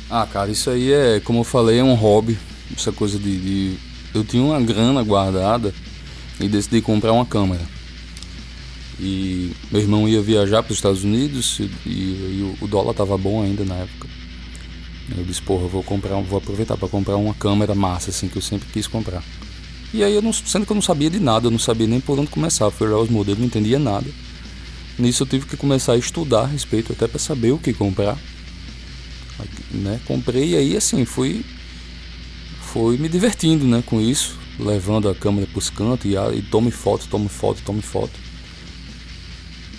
Ah, 0.09 0.27
cara, 0.31 0.51
isso 0.51 0.69
aí 0.69 0.91
é, 0.91 1.21
como 1.21 1.39
eu 1.39 1.43
falei, 1.45 1.79
é 1.79 1.83
um 1.83 1.93
hobby. 1.93 2.37
Essa 2.75 2.91
coisa 2.91 3.17
de, 3.17 3.37
de... 3.37 3.77
Eu 4.13 4.23
tinha 4.25 4.43
uma 4.43 4.59
grana 4.59 5.01
guardada 5.01 5.73
e 6.39 6.47
decidi 6.49 6.81
comprar 6.81 7.13
uma 7.13 7.25
câmera. 7.25 7.80
E 8.99 9.51
meu 9.71 9.81
irmão 9.81 10.07
ia 10.07 10.21
viajar 10.21 10.61
para 10.63 10.71
os 10.71 10.77
Estados 10.77 11.03
Unidos 11.03 11.59
e, 11.59 11.89
e, 11.89 12.55
o 12.61 12.67
dólar 12.67 12.93
tava 12.93 13.17
bom 13.17 13.41
ainda 13.41 13.63
na 13.63 13.75
época. 13.75 14.07
Eu 15.17 15.23
disse, 15.23 15.41
porra, 15.41 15.67
vou 15.67 15.83
comprar, 15.83 16.19
vou 16.21 16.37
aproveitar 16.37 16.77
para 16.77 16.87
comprar 16.87 17.15
uma 17.17 17.33
câmera 17.33 17.73
massa 17.73 18.11
assim 18.11 18.27
que 18.27 18.37
eu 18.37 18.41
sempre 18.41 18.67
quis 18.71 18.87
comprar. 18.87 19.23
E 19.93 20.03
aí 20.03 20.13
eu 20.13 20.21
não, 20.21 20.31
sendo 20.31 20.65
que 20.65 20.71
eu 20.71 20.75
não 20.75 20.81
sabia 20.81 21.09
de 21.09 21.19
nada, 21.19 21.47
eu 21.47 21.51
não 21.51 21.59
sabia 21.59 21.87
nem 21.87 21.99
por 21.99 22.17
onde 22.17 22.29
começar, 22.29 22.69
fui 22.71 22.87
olhar 22.87 22.99
os 22.99 23.09
modelos, 23.09 23.39
não 23.39 23.47
entendia 23.47 23.79
nada. 23.79 24.07
Nisso 24.97 25.23
eu 25.23 25.27
tive 25.27 25.45
que 25.45 25.57
começar 25.57 25.93
a 25.93 25.97
estudar 25.97 26.41
a 26.41 26.47
respeito 26.47 26.93
até 26.93 27.07
para 27.07 27.19
saber 27.19 27.51
o 27.51 27.57
que 27.57 27.73
comprar. 27.73 28.17
Né? 29.71 29.99
Comprei 30.05 30.51
e 30.51 30.55
aí 30.55 30.77
assim, 30.77 31.03
fui 31.05 31.43
fui 32.61 32.97
me 32.97 33.09
divertindo, 33.09 33.65
né, 33.65 33.83
com 33.85 33.99
isso, 33.99 34.37
levando 34.57 35.09
a 35.09 35.15
câmera 35.15 35.47
para 35.47 35.59
os 35.59 35.69
cantos 35.69 36.05
e, 36.05 36.15
e 36.15 36.41
tome 36.43 36.71
foto, 36.71 37.07
tome 37.09 37.27
foto, 37.27 37.61
tome 37.63 37.81
foto 37.81 38.30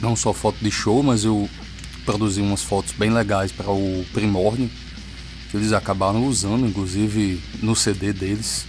não 0.03 0.17
só 0.17 0.33
foto 0.33 0.59
de 0.61 0.71
show, 0.71 1.03
mas 1.03 1.25
eu 1.25 1.49
produzi 2.05 2.43
umas 2.43 2.63
fotos 2.63 2.93
bem 2.93 3.11
legais 3.11 3.53
para 3.53 3.71
o 3.71 4.05
Primórdio, 4.13 4.69
que 5.49 5.57
eles 5.57 5.73
acabaram 5.73 6.27
usando, 6.27 6.67
inclusive 6.67 7.41
no 7.63 7.77
CD 7.77 8.13
deles. 8.13 8.67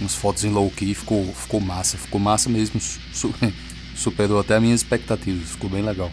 Umas 0.00 0.14
fotos 0.14 0.44
em 0.44 0.50
low 0.50 0.70
key, 0.70 0.94
ficou, 0.94 1.34
ficou 1.34 1.60
massa, 1.60 1.98
ficou 1.98 2.20
massa 2.20 2.48
mesmo, 2.48 2.80
superou 3.96 4.38
até 4.38 4.54
as 4.54 4.62
minhas 4.62 4.80
expectativas, 4.80 5.50
ficou 5.50 5.68
bem 5.68 5.82
legal. 5.82 6.10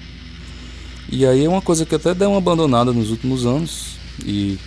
E 1.08 1.24
aí 1.24 1.46
é 1.46 1.50
uma 1.50 1.62
coisa 1.62 1.86
que 1.86 1.94
até 1.94 2.16
deu 2.16 2.32
uma 2.32 2.40
abandonada 2.40 2.92
nos 2.92 3.12
últimos 3.12 3.46
anos 3.46 3.96
e 4.26 4.58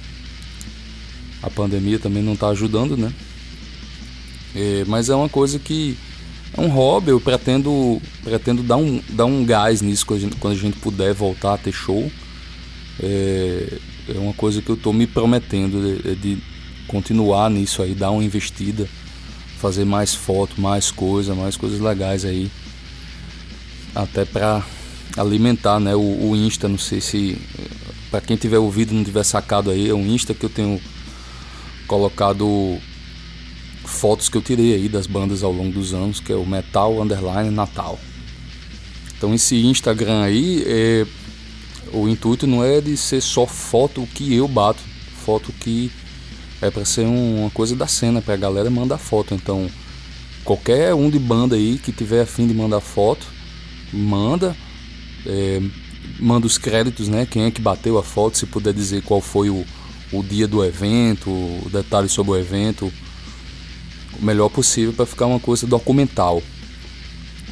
a 1.42 1.50
pandemia 1.50 1.98
também 1.98 2.22
não 2.22 2.34
está 2.34 2.48
ajudando, 2.48 2.96
né? 2.96 3.12
É, 4.54 4.84
mas 4.86 5.08
é 5.08 5.16
uma 5.16 5.28
coisa 5.28 5.58
que 5.58 5.98
é 6.56 6.60
um 6.60 6.68
hobby, 6.68 7.10
eu 7.10 7.20
pretendo, 7.20 8.00
pretendo 8.24 8.62
dar, 8.62 8.76
um, 8.76 9.00
dar 9.10 9.26
um 9.26 9.44
gás 9.44 9.80
nisso 9.82 10.06
quando 10.06 10.18
a 10.18 10.22
gente, 10.22 10.36
quando 10.36 10.54
a 10.54 10.58
gente 10.58 10.78
puder 10.78 11.12
voltar 11.12 11.54
a 11.54 11.58
ter 11.58 11.72
show. 11.72 12.10
É, 13.00 13.78
é 14.08 14.18
uma 14.18 14.32
coisa 14.32 14.60
que 14.62 14.70
eu 14.70 14.74
estou 14.74 14.92
me 14.92 15.06
prometendo 15.06 16.02
de, 16.02 16.16
de, 16.16 16.42
continuar 16.86 17.50
nisso 17.50 17.82
aí, 17.82 17.94
dar 17.94 18.10
uma 18.10 18.24
investida, 18.24 18.88
fazer 19.58 19.84
mais 19.84 20.14
foto, 20.14 20.60
mais 20.60 20.90
coisa, 20.90 21.34
mais 21.34 21.56
coisas 21.56 21.78
legais 21.78 22.24
aí. 22.24 22.50
Até 23.94 24.24
para 24.24 24.64
alimentar 25.16 25.78
né, 25.78 25.94
o, 25.94 26.30
o, 26.30 26.36
Insta, 26.36 26.68
não 26.68 26.78
sei 26.78 27.00
se 27.00 27.38
para 28.10 28.20
quem 28.20 28.36
tiver 28.36 28.58
ouvido 28.58 28.94
não 28.94 29.04
tiver 29.04 29.24
sacado 29.24 29.70
aí, 29.70 29.88
é 29.88 29.94
um 29.94 30.06
Insta 30.06 30.32
que 30.32 30.44
eu 30.44 30.50
tenho 30.50 30.80
colocado 31.86 32.78
fotos 33.88 34.28
que 34.28 34.36
eu 34.36 34.42
tirei 34.42 34.74
aí 34.74 34.88
das 34.88 35.06
bandas 35.06 35.42
ao 35.42 35.52
longo 35.52 35.72
dos 35.72 35.94
anos, 35.94 36.20
que 36.20 36.32
é 36.32 36.36
o 36.36 36.46
Metal 36.46 37.00
Underline 37.00 37.50
Natal. 37.50 37.98
Então 39.16 39.34
esse 39.34 39.56
Instagram 39.56 40.22
aí, 40.22 40.62
é, 40.66 41.06
o 41.92 42.08
intuito 42.08 42.46
não 42.46 42.62
é 42.62 42.80
de 42.80 42.96
ser 42.96 43.20
só 43.20 43.46
foto 43.46 44.06
que 44.14 44.32
eu 44.32 44.46
bato, 44.46 44.80
foto 45.24 45.52
que 45.52 45.90
é 46.60 46.70
para 46.70 46.84
ser 46.84 47.06
uma 47.06 47.50
coisa 47.50 47.74
da 47.74 47.86
cena, 47.86 48.22
para 48.22 48.34
a 48.34 48.36
galera 48.36 48.70
mandar 48.70 48.98
foto. 48.98 49.34
Então 49.34 49.68
qualquer 50.44 50.94
um 50.94 51.10
de 51.10 51.18
banda 51.18 51.56
aí 51.56 51.78
que 51.78 51.90
tiver 51.90 52.22
afim 52.22 52.46
de 52.46 52.54
mandar 52.54 52.80
foto, 52.80 53.26
manda, 53.92 54.56
é, 55.26 55.60
manda 56.20 56.46
os 56.46 56.56
créditos, 56.58 57.08
né? 57.08 57.26
Quem 57.26 57.44
é 57.44 57.50
que 57.50 57.60
bateu 57.60 57.98
a 57.98 58.02
foto, 58.02 58.38
se 58.38 58.46
puder 58.46 58.72
dizer 58.72 59.02
qual 59.02 59.20
foi 59.20 59.50
o, 59.50 59.64
o 60.12 60.22
dia 60.22 60.46
do 60.46 60.64
evento, 60.64 61.30
o 61.30 61.68
detalhe 61.70 62.08
sobre 62.08 62.32
o 62.32 62.36
evento, 62.36 62.92
o 64.20 64.24
melhor 64.24 64.48
possível 64.48 64.92
para 64.92 65.06
ficar 65.06 65.26
uma 65.26 65.40
coisa 65.40 65.66
documental. 65.66 66.42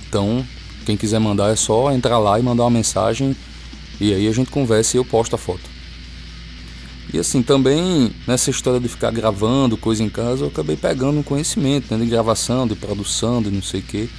Então, 0.08 0.46
quem 0.84 0.96
quiser 0.96 1.18
mandar 1.18 1.50
é 1.50 1.56
só 1.56 1.92
entrar 1.92 2.18
lá 2.18 2.38
e 2.38 2.42
mandar 2.42 2.64
uma 2.64 2.70
mensagem 2.70 3.36
e 4.00 4.12
aí 4.12 4.28
a 4.28 4.32
gente 4.32 4.50
conversa 4.50 4.96
e 4.96 5.00
eu 5.00 5.04
posto 5.04 5.34
a 5.34 5.38
foto. 5.38 5.76
E 7.12 7.18
assim, 7.18 7.42
também 7.42 8.12
nessa 8.26 8.50
história 8.50 8.80
de 8.80 8.88
ficar 8.88 9.10
gravando 9.10 9.76
coisa 9.76 10.02
em 10.02 10.08
casa, 10.08 10.44
eu 10.44 10.48
acabei 10.48 10.76
pegando 10.76 11.18
um 11.18 11.22
conhecimento 11.22 11.94
né, 11.94 12.04
de 12.04 12.10
gravação, 12.10 12.66
de 12.66 12.74
produção, 12.74 13.42
de 13.42 13.50
não 13.50 13.62
sei 13.62 13.80
o 13.80 13.82
que. 13.82 14.10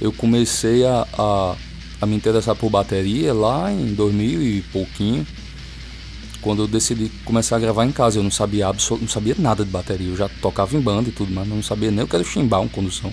Eu 0.00 0.12
comecei 0.12 0.84
a, 0.84 1.06
a, 1.16 1.56
a 2.00 2.06
me 2.06 2.16
interessar 2.16 2.56
por 2.56 2.70
bateria 2.70 3.32
lá 3.32 3.70
em 3.72 3.94
2000 3.94 4.42
e 4.42 4.62
pouquinho 4.72 5.26
quando 6.46 6.62
eu 6.62 6.68
decidi 6.68 7.10
começar 7.24 7.56
a 7.56 7.58
gravar 7.58 7.84
em 7.84 7.90
casa. 7.90 8.20
Eu 8.20 8.22
não 8.22 8.30
sabia 8.30 8.66
não 8.72 9.08
sabia 9.08 9.34
nada 9.36 9.64
de 9.64 9.70
bateria. 9.70 10.06
Eu 10.06 10.16
já 10.16 10.28
tocava 10.40 10.76
em 10.76 10.80
banda 10.80 11.08
e 11.08 11.12
tudo, 11.12 11.32
mas 11.34 11.48
não 11.48 11.60
sabia 11.60 11.90
nem 11.90 12.04
o 12.04 12.06
que 12.06 12.14
era 12.14 12.24
chimbal, 12.24 12.62
uma 12.62 12.68
condução. 12.68 13.12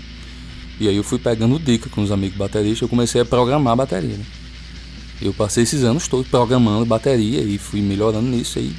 E 0.79 0.87
aí 0.87 0.95
eu 0.95 1.03
fui 1.03 1.17
pegando 1.17 1.57
dica 1.57 1.89
com 1.89 2.03
os 2.03 2.11
amigos 2.11 2.37
bateristas, 2.37 2.83
eu 2.83 2.87
comecei 2.87 3.21
a 3.21 3.25
programar 3.25 3.73
a 3.73 3.75
bateria. 3.75 4.17
Né? 4.17 4.25
Eu 5.19 5.33
passei 5.33 5.63
esses 5.63 5.83
anos 5.83 6.07
todos 6.07 6.27
programando 6.27 6.85
bateria 6.85 7.41
e 7.41 7.57
fui 7.57 7.81
melhorando 7.81 8.27
nisso 8.27 8.59
aí. 8.59 8.71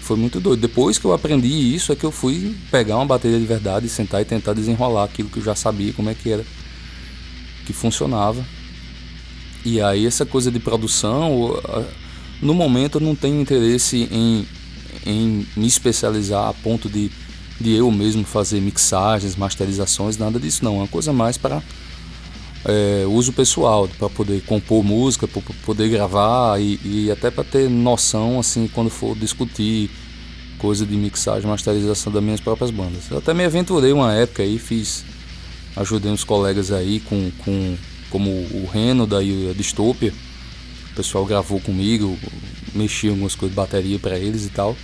Foi 0.00 0.16
muito 0.16 0.38
doido. 0.38 0.60
Depois 0.60 0.96
que 0.96 1.04
eu 1.04 1.12
aprendi 1.12 1.48
isso 1.48 1.90
é 1.90 1.96
que 1.96 2.04
eu 2.04 2.12
fui 2.12 2.54
pegar 2.70 2.94
uma 2.98 3.06
bateria 3.06 3.40
de 3.40 3.46
verdade, 3.46 3.88
sentar 3.88 4.22
e 4.22 4.24
tentar 4.24 4.52
desenrolar 4.52 5.02
aquilo 5.02 5.28
que 5.28 5.40
eu 5.40 5.44
já 5.44 5.56
sabia 5.56 5.92
como 5.92 6.08
é 6.08 6.14
que 6.14 6.30
era, 6.30 6.44
que 7.66 7.72
funcionava. 7.72 8.44
E 9.64 9.80
aí 9.80 10.06
essa 10.06 10.24
coisa 10.24 10.52
de 10.52 10.60
produção, 10.60 11.60
no 12.40 12.54
momento 12.54 12.98
eu 12.98 13.00
não 13.00 13.14
tenho 13.14 13.40
interesse 13.40 14.08
em, 14.10 14.46
em 15.04 15.46
me 15.56 15.66
especializar 15.66 16.48
a 16.48 16.52
ponto 16.52 16.88
de, 16.88 17.10
de 17.60 17.72
eu 17.72 17.90
mesmo 17.90 18.24
fazer 18.24 18.60
mixagens, 18.60 19.36
masterizações, 19.36 20.18
nada 20.18 20.38
disso 20.38 20.64
não. 20.64 20.76
É 20.76 20.78
uma 20.78 20.88
coisa 20.88 21.12
mais 21.12 21.38
para 21.38 21.62
é, 22.64 23.04
uso 23.06 23.32
pessoal, 23.32 23.88
para 23.98 24.08
poder 24.08 24.42
compor 24.42 24.84
música, 24.84 25.26
para 25.26 25.42
poder 25.64 25.88
gravar 25.88 26.60
e, 26.60 26.80
e 26.84 27.10
até 27.10 27.30
para 27.30 27.44
ter 27.44 27.70
noção 27.70 28.38
assim 28.40 28.68
quando 28.68 28.90
for 28.90 29.16
discutir 29.16 29.90
coisa 30.58 30.84
de 30.86 30.96
mixagem, 30.96 31.48
masterização 31.48 32.12
das 32.12 32.22
minhas 32.22 32.40
próprias 32.40 32.70
bandas. 32.70 33.10
Eu 33.10 33.18
até 33.18 33.32
me 33.32 33.44
aventurei 33.44 33.92
uma 33.92 34.12
época 34.14 34.42
aí, 34.42 34.58
fiz, 34.58 35.04
ajudei 35.76 36.10
uns 36.10 36.24
colegas 36.24 36.72
aí 36.72 37.00
com, 37.00 37.30
com 37.44 37.76
como 38.10 38.30
o 38.30 38.68
Reno 38.72 39.06
da 39.06 39.18
Distopia 39.54 40.12
pessoal 40.96 41.26
gravou 41.26 41.60
comigo, 41.60 42.18
mexi 42.74 43.08
algumas 43.08 43.34
coisas 43.34 43.54
de 43.54 43.56
bateria 43.56 43.98
para 43.98 44.18
eles 44.18 44.46
e 44.46 44.50
tal. 44.50 44.74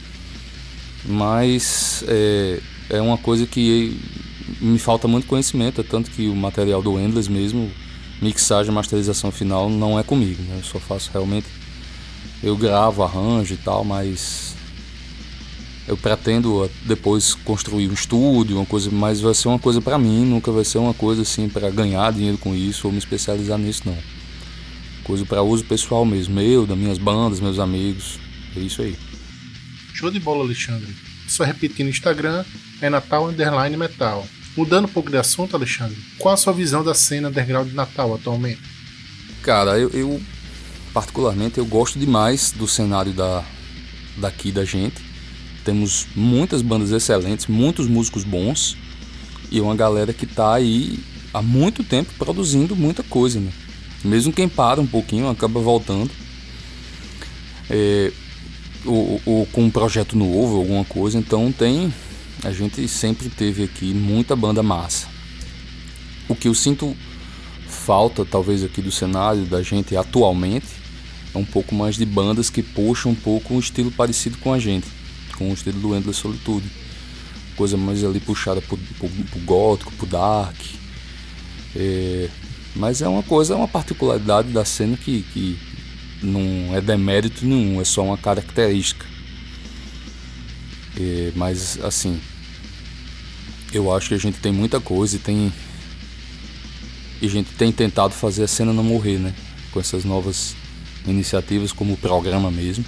Mas 1.04 2.04
é, 2.06 2.60
é 2.90 3.00
uma 3.00 3.16
coisa 3.16 3.46
que 3.46 3.98
me 4.60 4.78
falta 4.78 5.08
muito 5.08 5.26
conhecimento, 5.26 5.80
é 5.80 5.84
tanto 5.84 6.10
que 6.10 6.28
o 6.28 6.36
material 6.36 6.82
do 6.82 7.00
Endless 7.00 7.30
mesmo, 7.30 7.70
mixagem, 8.20 8.72
masterização 8.72 9.32
final, 9.32 9.70
não 9.70 9.98
é 9.98 10.02
comigo. 10.02 10.40
Né? 10.42 10.58
Eu 10.58 10.64
só 10.64 10.78
faço 10.78 11.10
realmente. 11.12 11.46
Eu 12.42 12.56
gravo, 12.56 13.02
arranjo 13.02 13.54
e 13.54 13.56
tal, 13.56 13.84
mas 13.84 14.54
eu 15.86 15.96
pretendo 15.96 16.68
depois 16.84 17.34
construir 17.34 17.88
um 17.88 17.92
estúdio, 17.92 18.56
uma 18.56 18.66
coisa, 18.66 18.90
mas 18.90 19.20
vai 19.20 19.34
ser 19.34 19.48
uma 19.48 19.58
coisa 19.58 19.80
para 19.80 19.98
mim, 19.98 20.24
nunca 20.24 20.50
vai 20.52 20.64
ser 20.64 20.78
uma 20.78 20.92
coisa 20.92 21.22
assim 21.22 21.48
para 21.48 21.70
ganhar 21.70 22.12
dinheiro 22.12 22.38
com 22.38 22.54
isso 22.54 22.86
ou 22.86 22.92
me 22.92 22.98
especializar 22.98 23.58
nisso 23.58 23.82
não. 23.86 24.11
Coisa 25.04 25.24
para 25.26 25.42
uso 25.42 25.64
pessoal 25.64 26.04
mesmo, 26.04 26.34
meu, 26.34 26.66
das 26.66 26.78
minhas 26.78 26.98
bandas, 26.98 27.40
meus 27.40 27.58
amigos. 27.58 28.18
É 28.56 28.60
isso 28.60 28.82
aí. 28.82 28.96
Show 29.94 30.10
de 30.10 30.20
bola, 30.20 30.44
Alexandre. 30.44 30.94
Só 31.26 31.44
repetindo 31.44 31.86
o 31.86 31.90
Instagram, 31.90 32.44
é 32.80 32.88
Natal 32.88 33.28
Underline 33.28 33.76
Metal. 33.76 34.26
Mudando 34.56 34.84
um 34.84 34.88
pouco 34.88 35.10
de 35.10 35.16
assunto, 35.16 35.56
Alexandre, 35.56 35.96
qual 36.18 36.34
a 36.34 36.36
sua 36.36 36.52
visão 36.52 36.84
da 36.84 36.92
cena 36.92 37.28
underground 37.28 37.68
de 37.68 37.74
Natal 37.74 38.14
atualmente? 38.14 38.60
Cara, 39.42 39.78
eu, 39.78 39.88
eu 39.90 40.20
particularmente 40.92 41.58
eu 41.58 41.64
gosto 41.64 41.98
demais 41.98 42.52
do 42.52 42.68
cenário 42.68 43.12
da, 43.12 43.44
daqui 44.16 44.52
da 44.52 44.64
gente. 44.64 45.02
Temos 45.64 46.06
muitas 46.14 46.60
bandas 46.60 46.90
excelentes, 46.90 47.46
muitos 47.46 47.86
músicos 47.86 48.24
bons 48.24 48.76
e 49.50 49.60
uma 49.60 49.74
galera 49.74 50.12
que 50.12 50.24
está 50.24 50.54
aí 50.54 50.98
há 51.32 51.40
muito 51.40 51.82
tempo 51.82 52.12
produzindo 52.18 52.76
muita 52.76 53.02
coisa, 53.02 53.40
né? 53.40 53.52
Mesmo 54.04 54.32
quem 54.32 54.48
para 54.48 54.80
um 54.80 54.86
pouquinho 54.86 55.28
acaba 55.28 55.60
voltando. 55.60 56.10
É, 57.70 58.12
ou, 58.84 59.20
ou, 59.24 59.46
com 59.46 59.64
um 59.64 59.70
projeto 59.70 60.16
novo, 60.16 60.56
alguma 60.56 60.84
coisa. 60.84 61.18
Então 61.18 61.52
tem. 61.52 61.92
A 62.44 62.50
gente 62.50 62.86
sempre 62.88 63.28
teve 63.28 63.62
aqui 63.62 63.94
muita 63.94 64.34
banda 64.34 64.62
massa. 64.62 65.06
O 66.28 66.34
que 66.34 66.48
eu 66.48 66.54
sinto 66.54 66.96
falta, 67.68 68.24
talvez, 68.24 68.64
aqui 68.64 68.82
do 68.82 68.90
cenário 68.90 69.44
da 69.44 69.62
gente 69.62 69.96
atualmente 69.96 70.66
é 71.34 71.38
um 71.38 71.44
pouco 71.44 71.74
mais 71.74 71.96
de 71.96 72.04
bandas 72.04 72.50
que 72.50 72.62
puxam 72.62 73.12
um 73.12 73.14
pouco 73.14 73.54
um 73.54 73.58
estilo 73.58 73.90
parecido 73.90 74.36
com 74.38 74.52
a 74.52 74.58
gente, 74.58 74.86
com 75.36 75.50
o 75.50 75.54
estilo 75.54 75.80
do 75.80 75.96
Endless 75.96 76.20
Solitude. 76.20 76.66
coisa 77.56 77.76
mais 77.76 78.04
ali 78.04 78.20
puxada 78.20 78.60
pro, 78.60 78.76
pro, 78.76 79.08
pro 79.08 79.40
gótico, 79.40 79.92
pro 79.92 80.06
dark. 80.06 80.56
É, 81.74 82.28
mas 82.74 83.02
é 83.02 83.08
uma 83.08 83.22
coisa, 83.22 83.54
é 83.54 83.56
uma 83.56 83.68
particularidade 83.68 84.48
da 84.48 84.64
cena 84.64 84.96
que, 84.96 85.22
que 85.32 85.58
não 86.22 86.74
é 86.74 86.80
demérito 86.80 87.44
nenhum, 87.44 87.80
é 87.80 87.84
só 87.84 88.02
uma 88.02 88.16
característica. 88.16 89.06
É, 90.98 91.32
mas 91.34 91.78
assim, 91.82 92.20
eu 93.72 93.94
acho 93.94 94.08
que 94.08 94.14
a 94.14 94.18
gente 94.18 94.38
tem 94.38 94.52
muita 94.52 94.80
coisa 94.80 95.16
e 95.16 95.18
tem. 95.18 95.52
E 97.20 97.26
a 97.26 97.30
gente 97.30 97.50
tem 97.54 97.70
tentado 97.70 98.12
fazer 98.14 98.44
a 98.44 98.48
cena 98.48 98.72
não 98.72 98.82
morrer, 98.82 99.18
né? 99.18 99.34
Com 99.70 99.80
essas 99.80 100.04
novas 100.04 100.54
iniciativas, 101.06 101.72
como 101.72 101.94
o 101.94 101.96
programa 101.96 102.50
mesmo. 102.50 102.84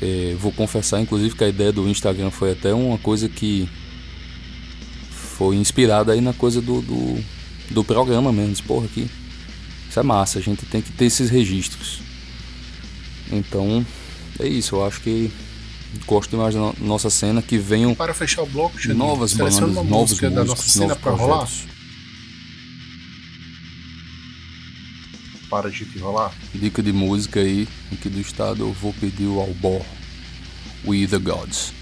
É, 0.00 0.36
vou 0.38 0.52
confessar, 0.52 1.00
inclusive, 1.00 1.34
que 1.34 1.42
a 1.42 1.48
ideia 1.48 1.72
do 1.72 1.88
Instagram 1.88 2.30
foi 2.30 2.52
até 2.52 2.74
uma 2.74 2.98
coisa 2.98 3.28
que 3.28 3.68
foi 5.10 5.56
inspirada 5.56 6.12
aí 6.12 6.20
na 6.20 6.34
coisa 6.34 6.60
do, 6.60 6.82
do, 6.82 7.24
do 7.70 7.84
programa 7.84 8.32
mesmo. 8.32 8.66
Porra, 8.66 8.86
aqui, 8.86 9.10
isso 9.88 10.00
é 10.00 10.02
massa, 10.02 10.38
a 10.38 10.42
gente 10.42 10.64
tem 10.66 10.80
que 10.82 10.92
ter 10.92 11.06
esses 11.06 11.30
registros. 11.30 12.00
Então, 13.30 13.84
é 14.38 14.46
isso, 14.46 14.76
eu 14.76 14.86
acho 14.86 15.00
que 15.00 15.30
gosto 16.06 16.30
demais 16.30 16.54
da 16.54 16.72
nossa 16.78 17.08
cena, 17.08 17.40
que 17.40 17.58
venham 17.58 17.94
Para 17.94 18.12
fechar 18.12 18.42
o 18.42 18.46
bloco, 18.46 18.78
Xandinho, 18.78 18.98
novas 18.98 19.32
bandas, 19.32 19.58
novos 19.58 19.86
música 19.86 20.30
da 20.30 20.44
nossa 20.44 20.50
músicos, 20.50 20.72
cena 20.72 20.88
novos 20.88 21.02
pra 21.02 21.12
rolar. 21.12 21.48
Para 25.48 25.70
gente 25.70 25.98
rolar. 25.98 26.34
Dica 26.54 26.82
de 26.82 26.92
música 26.92 27.40
aí, 27.40 27.68
aqui 27.92 28.08
do 28.08 28.20
estado, 28.20 28.62
eu 28.62 28.72
vou 28.72 28.92
pedir 28.92 29.26
o 29.26 29.40
Albor, 29.40 29.82
We 30.84 31.06
the 31.06 31.18
Gods. 31.18 31.72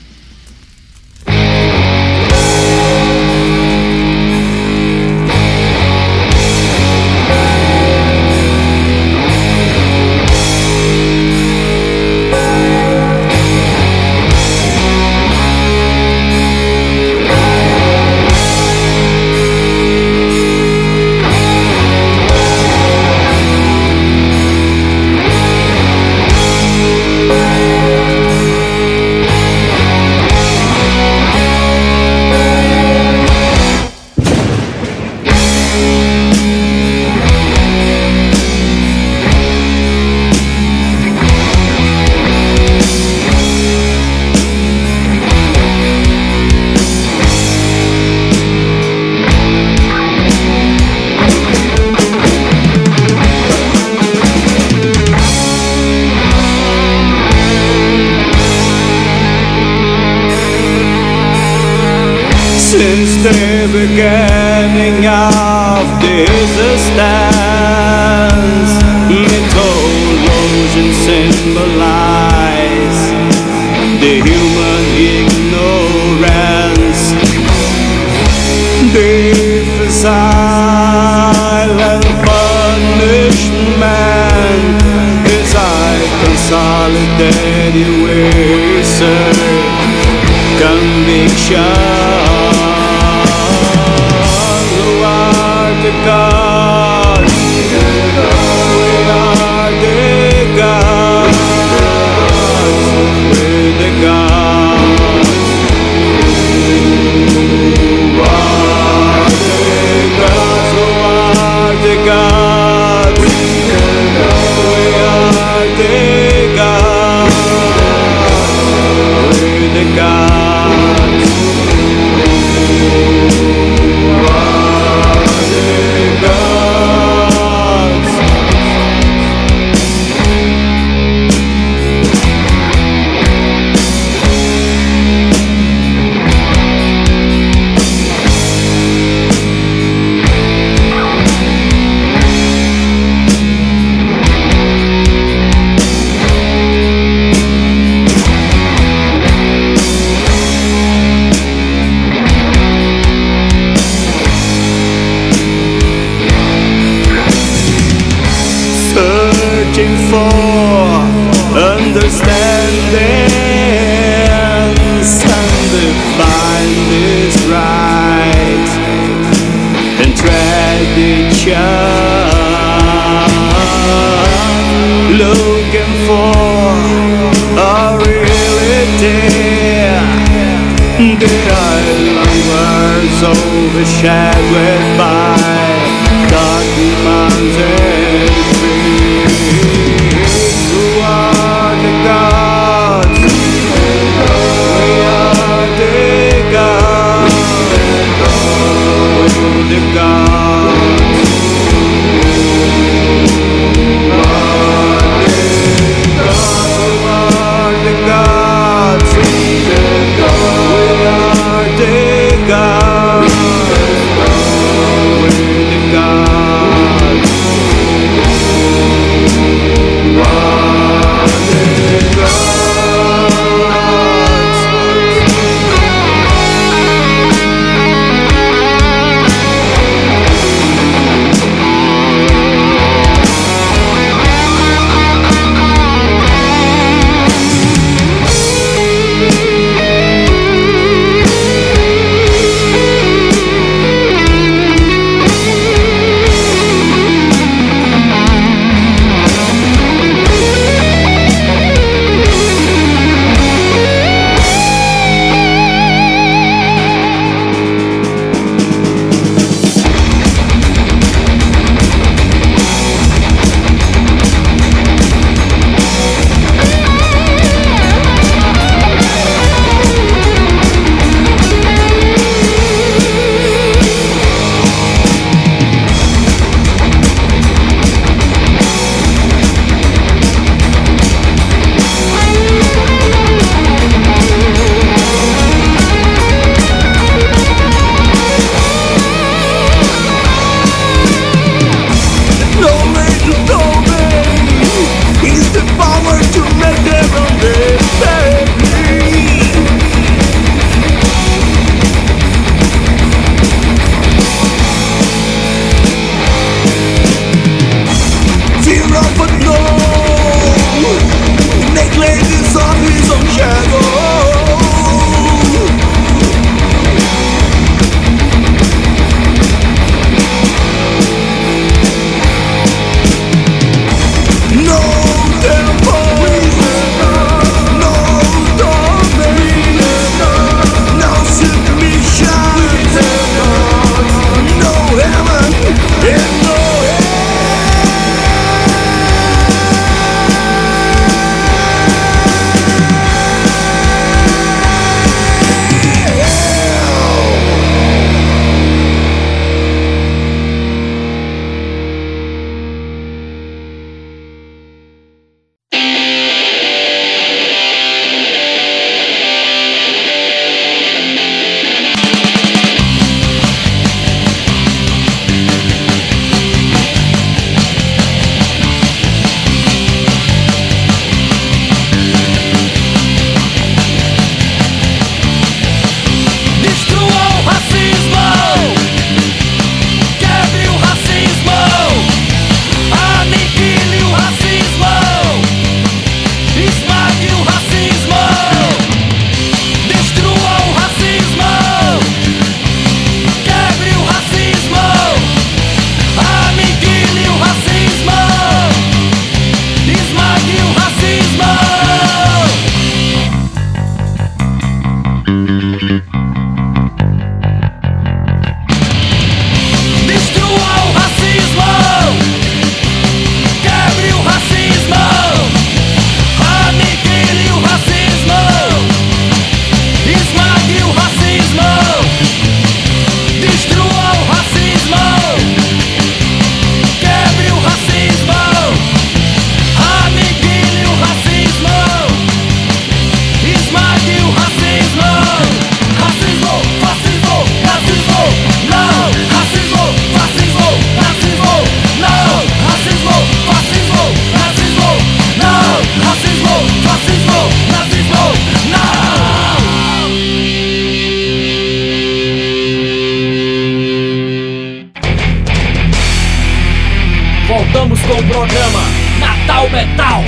Metal. 459.68 460.22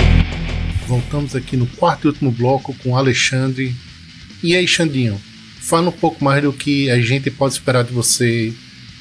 Voltamos 0.88 1.36
aqui 1.36 1.56
no 1.56 1.64
quarto 1.64 2.04
e 2.04 2.08
último 2.08 2.32
bloco 2.32 2.74
com 2.82 2.96
Alexandre. 2.96 3.72
E 4.42 4.56
aí, 4.56 4.66
Xandinho, 4.66 5.16
fala 5.60 5.88
um 5.88 5.92
pouco 5.92 6.24
mais 6.24 6.42
do 6.42 6.52
que 6.52 6.90
a 6.90 7.00
gente 7.00 7.30
pode 7.30 7.54
esperar 7.54 7.84
de 7.84 7.92
você 7.92 8.52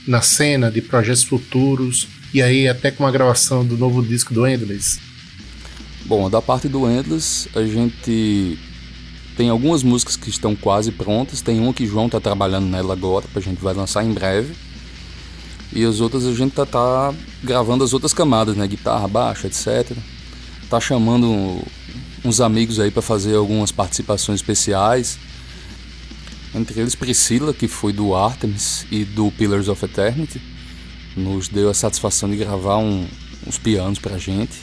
na 0.08 0.22
cena, 0.22 0.70
de 0.70 0.80
projetos 0.80 1.24
futuros, 1.24 2.08
e 2.32 2.40
aí 2.40 2.68
até 2.68 2.92
com 2.92 3.08
a 3.08 3.12
gravação 3.12 3.66
do 3.66 3.76
novo 3.76 4.04
disco 4.04 4.32
do 4.32 4.46
Endless. 4.46 5.00
Bom, 6.06 6.30
da 6.30 6.40
parte 6.40 6.68
do 6.68 6.88
Endless, 6.88 7.50
a 7.56 7.64
gente 7.64 8.60
tem 9.36 9.50
algumas 9.50 9.82
músicas 9.82 10.16
que 10.16 10.30
estão 10.30 10.56
quase 10.56 10.92
prontas. 10.92 11.42
Tem 11.42 11.60
uma 11.60 11.74
que 11.74 11.84
o 11.84 11.88
João 11.88 12.06
está 12.06 12.20
trabalhando 12.20 12.68
nela 12.68 12.94
agora, 12.94 13.26
que 13.28 13.40
a 13.40 13.42
gente 13.42 13.60
vai 13.60 13.74
lançar 13.74 14.06
em 14.06 14.14
breve. 14.14 14.54
E 15.76 15.84
as 15.84 16.00
outras 16.00 16.26
a 16.26 16.34
gente 16.34 16.54
tá, 16.54 16.66
tá 16.66 17.14
gravando 17.44 17.84
as 17.84 17.94
outras 17.94 18.14
camadas, 18.14 18.56
né? 18.56 18.66
Guitarra, 18.66 19.10
baixo, 19.10 19.46
etc. 19.46 19.92
Tá 20.70 20.80
chamando 20.80 21.62
uns 22.24 22.40
amigos 22.40 22.80
aí 22.80 22.90
para 22.90 23.02
fazer 23.02 23.36
algumas 23.36 23.74
participações 23.74 24.40
especiais. 24.40 25.20
Entre 26.56 26.80
eles 26.80 26.96
Priscila, 26.96 27.54
que 27.54 27.68
foi 27.68 27.92
do 27.92 28.16
Artemis 28.16 28.86
e 28.90 29.04
do 29.04 29.30
Pillars 29.32 29.68
of 29.68 29.84
Eternity, 29.84 30.42
nos 31.14 31.50
deu 31.50 31.70
a 31.70 31.74
satisfação 31.74 32.30
de 32.30 32.38
gravar 32.38 32.78
um, 32.78 33.06
uns 33.46 33.58
pianos 33.58 34.00
pra 34.00 34.18
gente. 34.18 34.56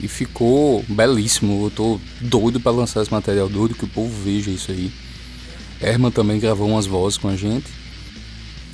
E 0.00 0.08
ficou 0.08 0.84
belíssimo. 0.88 1.66
Eu 1.66 1.70
tô 1.70 2.00
doido 2.20 2.58
para 2.58 2.72
lançar 2.72 3.00
esse 3.00 3.12
material, 3.12 3.48
doido 3.48 3.76
que 3.76 3.84
o 3.84 3.88
povo 3.88 4.12
veja 4.24 4.50
isso 4.50 4.72
aí. 4.72 4.92
Herman 5.80 6.10
também 6.10 6.40
gravou 6.40 6.68
umas 6.68 6.86
vozes 6.86 7.16
com 7.16 7.28
a 7.28 7.36
gente. 7.36 7.81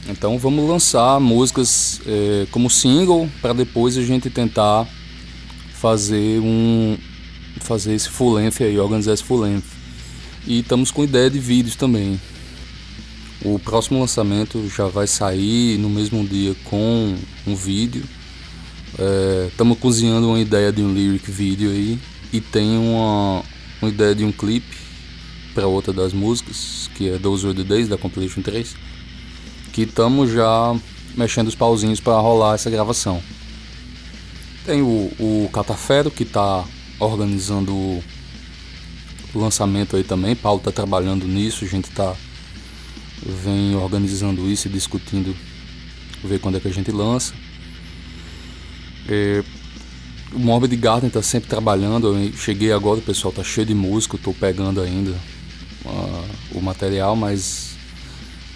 Então 0.06 0.38
vamos 0.38 0.68
lançar 0.68 1.20
músicas 1.20 2.00
é, 2.06 2.46
como 2.50 2.70
single 2.70 3.28
para 3.42 3.52
depois 3.52 3.96
a 3.96 4.02
gente 4.02 4.30
tentar 4.30 4.86
fazer 5.74 6.40
um 6.40 6.96
fazer 7.60 7.94
esse 7.94 8.08
full 8.08 8.34
length 8.34 8.62
aí, 8.62 8.78
organizar 8.78 9.12
esse 9.12 9.24
full 9.24 9.40
length. 9.40 9.66
E 10.46 10.60
estamos 10.60 10.90
com 10.90 11.04
ideia 11.04 11.28
de 11.28 11.38
vídeos 11.38 11.76
também. 11.76 12.18
O 13.44 13.58
próximo 13.58 14.00
lançamento 14.00 14.68
já 14.68 14.86
vai 14.86 15.06
sair 15.06 15.78
no 15.78 15.90
mesmo 15.90 16.26
dia 16.26 16.54
com 16.64 17.14
um 17.46 17.54
vídeo. 17.54 18.02
Estamos 19.50 19.76
é, 19.76 19.80
cozinhando 19.80 20.28
uma 20.28 20.40
ideia 20.40 20.72
de 20.72 20.82
um 20.82 20.92
lyric 20.92 21.30
vídeo 21.30 21.70
aí 21.70 21.98
e 22.32 22.40
tem 22.40 22.78
uma, 22.78 23.42
uma 23.82 23.90
ideia 23.90 24.14
de 24.14 24.24
um 24.24 24.32
clipe 24.32 24.76
para 25.54 25.66
outra 25.66 25.92
das 25.92 26.12
músicas, 26.12 26.88
que 26.94 27.10
é 27.10 27.18
Those 27.18 27.46
Were 27.46 27.56
the 27.56 27.64
Days 27.64 27.88
da 27.88 27.98
Compilation 27.98 28.40
3 28.40 28.74
estamos 29.82 30.30
já 30.30 30.74
mexendo 31.16 31.48
os 31.48 31.54
pauzinhos 31.54 32.00
para 32.00 32.18
rolar 32.20 32.54
essa 32.54 32.70
gravação. 32.70 33.22
Tem 34.64 34.82
o, 34.82 35.10
o 35.18 35.50
Catafero 35.52 36.10
que 36.10 36.22
está 36.22 36.64
organizando 36.98 37.72
o 37.74 38.02
lançamento 39.34 39.96
aí 39.96 40.04
também. 40.04 40.36
Paulo 40.36 40.58
está 40.58 40.70
trabalhando 40.72 41.26
nisso, 41.26 41.64
a 41.64 41.68
gente 41.68 41.88
está 41.88 42.14
vem 43.24 43.74
organizando 43.74 44.48
isso 44.48 44.68
e 44.68 44.70
discutindo 44.70 45.34
ver 46.22 46.38
quando 46.38 46.56
é 46.56 46.60
que 46.60 46.68
a 46.68 46.72
gente 46.72 46.90
lança. 46.90 47.34
É, 49.08 49.42
o 50.32 50.38
Morbid 50.38 50.76
Garden 50.76 51.08
está 51.08 51.22
sempre 51.22 51.48
trabalhando. 51.48 52.14
Eu 52.14 52.32
cheguei 52.34 52.72
agora, 52.72 52.98
o 53.00 53.02
pessoal 53.02 53.30
está 53.30 53.42
cheio 53.42 53.66
de 53.66 53.74
música, 53.74 54.16
estou 54.16 54.34
pegando 54.34 54.80
ainda 54.80 55.12
uh, 55.84 56.58
o 56.58 56.60
material, 56.60 57.16
mas 57.16 57.67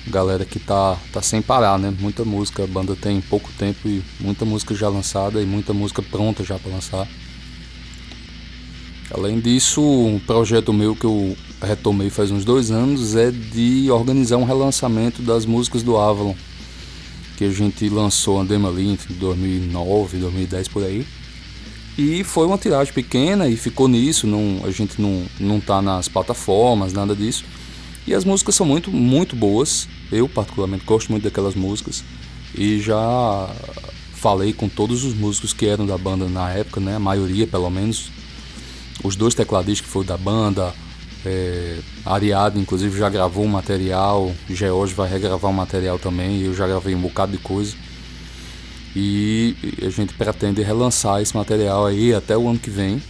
galera 0.07 0.45
que 0.45 0.59
tá, 0.59 0.99
tá 1.13 1.23
sem 1.23 1.41
parar, 1.41 1.79
né? 1.79 1.93
Muita 2.01 2.25
música, 2.25 2.65
a 2.65 2.67
banda 2.67 2.97
tem 2.97 3.21
pouco 3.21 3.51
tempo 3.59 3.89
e 3.89 4.03
muita 4.21 4.45
música 4.45 4.75
já 4.75 4.89
lançada 4.89 5.41
e 5.41 5.47
muita 5.47 5.73
música 5.73 6.03
pronta 6.03 6.45
já 6.45 6.59
para 6.59 6.73
lançar. 6.73 7.07
Além 9.15 9.41
disso, 9.41 9.83
um 9.83 10.19
projeto 10.19 10.73
meu 10.73 10.97
que 10.97 11.05
eu 11.05 11.37
retomei 11.61 12.09
faz 12.09 12.31
uns 12.31 12.45
dois 12.45 12.71
anos 12.71 13.15
é 13.15 13.31
de 13.31 13.91
organizar 13.91 14.39
um 14.39 14.45
relançamento 14.45 15.21
das 15.21 15.45
músicas 15.45 15.83
do 15.83 15.99
Avalon, 15.99 16.35
que 17.37 17.45
a 17.45 17.51
gente 17.51 17.89
lançou 17.91 18.41
a 18.41 18.45
demo 18.45 18.69
ali 18.69 18.89
em 18.89 18.99
2009, 19.11 20.19
2010 20.19 20.69
por 20.69 20.83
aí. 20.83 21.07
E 21.99 22.25
foi 22.25 22.47
uma 22.47 22.57
tiragem 22.57 22.93
pequena 22.93 23.47
e 23.49 23.57
ficou 23.57 23.87
nisso, 23.87 24.27
não, 24.27 24.63
a 24.65 24.71
gente 24.71 25.01
não, 25.01 25.25
não 25.39 25.61
tá 25.61 25.83
nas 25.83 26.09
plataformas, 26.09 26.95
nada 26.95 27.15
disso. 27.15 27.45
E 28.07 28.15
as 28.15 28.25
músicas 28.25 28.55
são 28.55 28.67
muito, 28.67 28.91
muito 28.91 29.37
boas. 29.37 29.89
Eu, 30.11 30.29
particularmente, 30.29 30.85
gosto 30.85 31.11
muito 31.11 31.25
daquelas 31.25 31.55
músicas. 31.55 32.03
E 32.57 32.81
já 32.81 33.49
falei 34.15 34.53
com 34.53 34.69
todos 34.69 35.05
os 35.05 35.15
músicos 35.15 35.53
que 35.53 35.67
eram 35.67 35.87
da 35.87 35.97
banda 35.97 36.27
na 36.29 36.51
época, 36.51 36.81
né? 36.81 36.97
A 36.97 37.01
maioria, 37.01 37.47
pelo 37.47 37.71
menos. 37.71 38.11
Os 39.05 39.17
dois 39.17 39.35
tecladistas 39.35 39.87
que 39.87 39.93
foram 39.93 40.07
da 40.07 40.17
banda. 40.17 40.75
É, 41.25 41.79
Ariadne, 42.05 42.61
inclusive, 42.61 42.99
já 42.99 43.09
gravou 43.09 43.45
um 43.45 43.49
material. 43.49 44.33
George 44.51 44.95
vai 44.95 45.09
regravar 45.09 45.51
um 45.51 45.55
material 45.55 45.99
também. 45.99 46.41
Eu 46.43 46.55
já 46.55 46.67
gravei 46.67 46.95
um 46.95 47.01
bocado 47.01 47.33
de 47.33 47.39
coisa. 47.39 47.75
E 48.95 49.57
a 49.81 49.89
gente 49.91 50.13
pretende 50.15 50.61
relançar 50.61 51.23
esse 51.23 51.35
material 51.35 51.87
aí 51.87 52.13
até 52.13 52.37
o 52.37 52.49
ano 52.49 52.59
que 52.59 52.69
vem. 52.69 53.01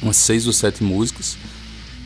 Umas 0.00 0.16
seis 0.16 0.46
ou 0.46 0.52
sete 0.52 0.82
músicas 0.82 1.36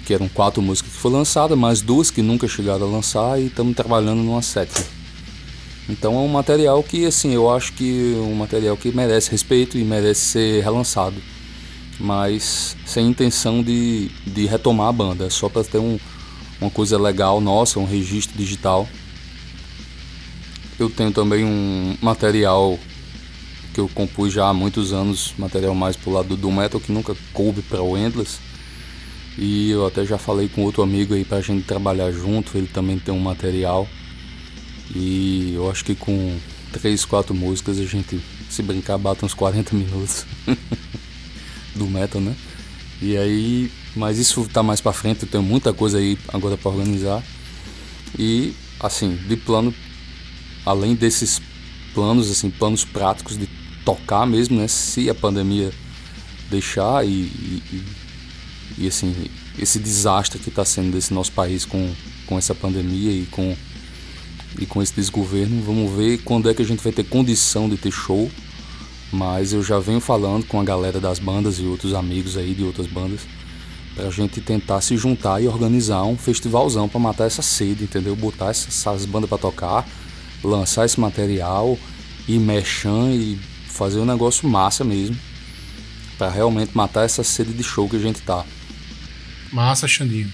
que 0.06 0.14
eram 0.14 0.28
quatro 0.28 0.62
músicas 0.62 0.92
que 0.92 0.98
foram 0.98 1.16
lançadas, 1.16 1.58
mais 1.58 1.80
duas 1.80 2.12
que 2.12 2.22
nunca 2.22 2.46
chegaram 2.46 2.86
a 2.86 2.90
lançar 2.90 3.40
e 3.40 3.46
estamos 3.46 3.74
trabalhando 3.74 4.22
numa 4.22 4.40
sétima. 4.40 4.86
Então 5.88 6.14
é 6.14 6.18
um 6.18 6.28
material 6.28 6.80
que, 6.82 7.04
assim, 7.04 7.34
eu 7.34 7.50
acho 7.50 7.72
que 7.72 8.14
é 8.14 8.18
um 8.18 8.34
material 8.34 8.76
que 8.76 8.92
merece 8.92 9.32
respeito 9.32 9.76
e 9.76 9.84
merece 9.84 10.20
ser 10.20 10.62
relançado, 10.62 11.16
mas 11.98 12.76
sem 12.86 13.08
intenção 13.08 13.64
de, 13.64 14.08
de 14.24 14.46
retomar 14.46 14.88
a 14.88 14.92
banda, 14.92 15.26
é 15.26 15.30
só 15.30 15.48
para 15.48 15.64
ter 15.64 15.78
um, 15.78 15.98
uma 16.60 16.70
coisa 16.70 16.96
legal 16.96 17.40
nossa, 17.40 17.80
um 17.80 17.84
registro 17.84 18.38
digital. 18.38 18.88
Eu 20.78 20.88
tenho 20.88 21.10
também 21.10 21.44
um 21.44 21.96
material 22.00 22.78
que 23.74 23.80
eu 23.80 23.88
compus 23.88 24.32
já 24.32 24.48
há 24.48 24.54
muitos 24.54 24.92
anos, 24.92 25.34
material 25.36 25.74
mais 25.74 25.96
pro 25.96 26.12
lado 26.12 26.36
do 26.36 26.52
metal 26.52 26.80
que 26.80 26.92
nunca 26.92 27.16
coube 27.32 27.60
para 27.62 27.82
o 27.82 27.98
Endless 27.98 28.38
e 29.38 29.70
eu 29.70 29.86
até 29.86 30.04
já 30.04 30.16
falei 30.16 30.48
com 30.48 30.62
outro 30.62 30.82
amigo 30.82 31.14
aí 31.14 31.24
pra 31.24 31.40
gente 31.40 31.64
trabalhar 31.64 32.10
junto, 32.10 32.56
ele 32.56 32.66
também 32.66 32.98
tem 32.98 33.12
um 33.12 33.20
material. 33.20 33.86
E 34.94 35.52
eu 35.54 35.70
acho 35.70 35.84
que 35.84 35.94
com 35.94 36.38
três, 36.72 37.04
quatro 37.04 37.34
músicas 37.34 37.78
a 37.78 37.84
gente, 37.84 38.20
se 38.48 38.62
brincar, 38.62 38.96
bate 38.96 39.24
uns 39.24 39.34
40 39.34 39.76
minutos 39.76 40.24
do 41.74 41.86
metal, 41.86 42.20
né? 42.20 42.34
E 43.02 43.14
aí, 43.16 43.70
mas 43.94 44.18
isso 44.18 44.48
tá 44.50 44.62
mais 44.62 44.80
pra 44.80 44.92
frente, 44.92 45.24
eu 45.24 45.28
tenho 45.28 45.42
muita 45.42 45.72
coisa 45.72 45.98
aí 45.98 46.18
agora 46.28 46.56
para 46.56 46.70
organizar. 46.70 47.22
E 48.18 48.54
assim, 48.80 49.16
de 49.28 49.36
plano, 49.36 49.74
além 50.64 50.94
desses 50.94 51.42
planos, 51.92 52.30
assim, 52.30 52.48
planos 52.48 52.86
práticos 52.86 53.36
de 53.36 53.46
tocar 53.84 54.26
mesmo, 54.26 54.58
né? 54.58 54.66
Se 54.66 55.10
a 55.10 55.14
pandemia 55.14 55.70
deixar 56.50 57.06
e, 57.06 57.10
e, 57.10 57.62
e 57.72 58.05
assim, 58.86 59.14
esse 59.58 59.78
desastre 59.78 60.38
que 60.38 60.48
está 60.48 60.64
sendo 60.64 60.92
desse 60.92 61.12
nosso 61.12 61.32
país 61.32 61.64
com, 61.64 61.92
com 62.26 62.38
essa 62.38 62.54
pandemia 62.54 63.10
e 63.10 63.26
com, 63.26 63.56
e 64.58 64.66
com 64.66 64.82
esse 64.82 64.94
desgoverno. 64.94 65.62
Vamos 65.62 65.92
ver 65.92 66.18
quando 66.18 66.50
é 66.50 66.54
que 66.54 66.62
a 66.62 66.64
gente 66.64 66.82
vai 66.82 66.92
ter 66.92 67.04
condição 67.04 67.68
de 67.68 67.76
ter 67.76 67.90
show. 67.90 68.30
Mas 69.12 69.52
eu 69.52 69.62
já 69.62 69.78
venho 69.78 70.00
falando 70.00 70.44
com 70.44 70.60
a 70.60 70.64
galera 70.64 71.00
das 71.00 71.18
bandas 71.18 71.58
e 71.58 71.62
outros 71.62 71.94
amigos 71.94 72.36
aí 72.36 72.54
de 72.54 72.64
outras 72.64 72.86
bandas 72.86 73.20
pra 73.94 74.10
gente 74.10 74.40
tentar 74.40 74.80
se 74.82 74.96
juntar 74.96 75.40
e 75.40 75.48
organizar 75.48 76.02
um 76.02 76.18
festivalzão 76.18 76.88
para 76.88 77.00
matar 77.00 77.24
essa 77.24 77.40
sede, 77.40 77.84
entendeu? 77.84 78.14
Botar 78.14 78.50
essas 78.50 79.06
bandas 79.06 79.30
para 79.30 79.38
tocar, 79.38 79.88
lançar 80.44 80.84
esse 80.84 81.00
material 81.00 81.78
e 82.28 82.38
mexer 82.38 83.10
e 83.14 83.38
fazer 83.68 84.00
um 84.00 84.04
negócio 84.04 84.46
massa 84.46 84.84
mesmo 84.84 85.16
para 86.18 86.30
realmente 86.30 86.70
matar 86.74 87.04
essa 87.04 87.22
sede 87.22 87.52
de 87.52 87.62
show 87.62 87.88
que 87.88 87.96
a 87.96 88.00
gente 88.00 88.20
tá. 88.22 88.44
Massa, 89.52 89.86
Xandinho. 89.86 90.30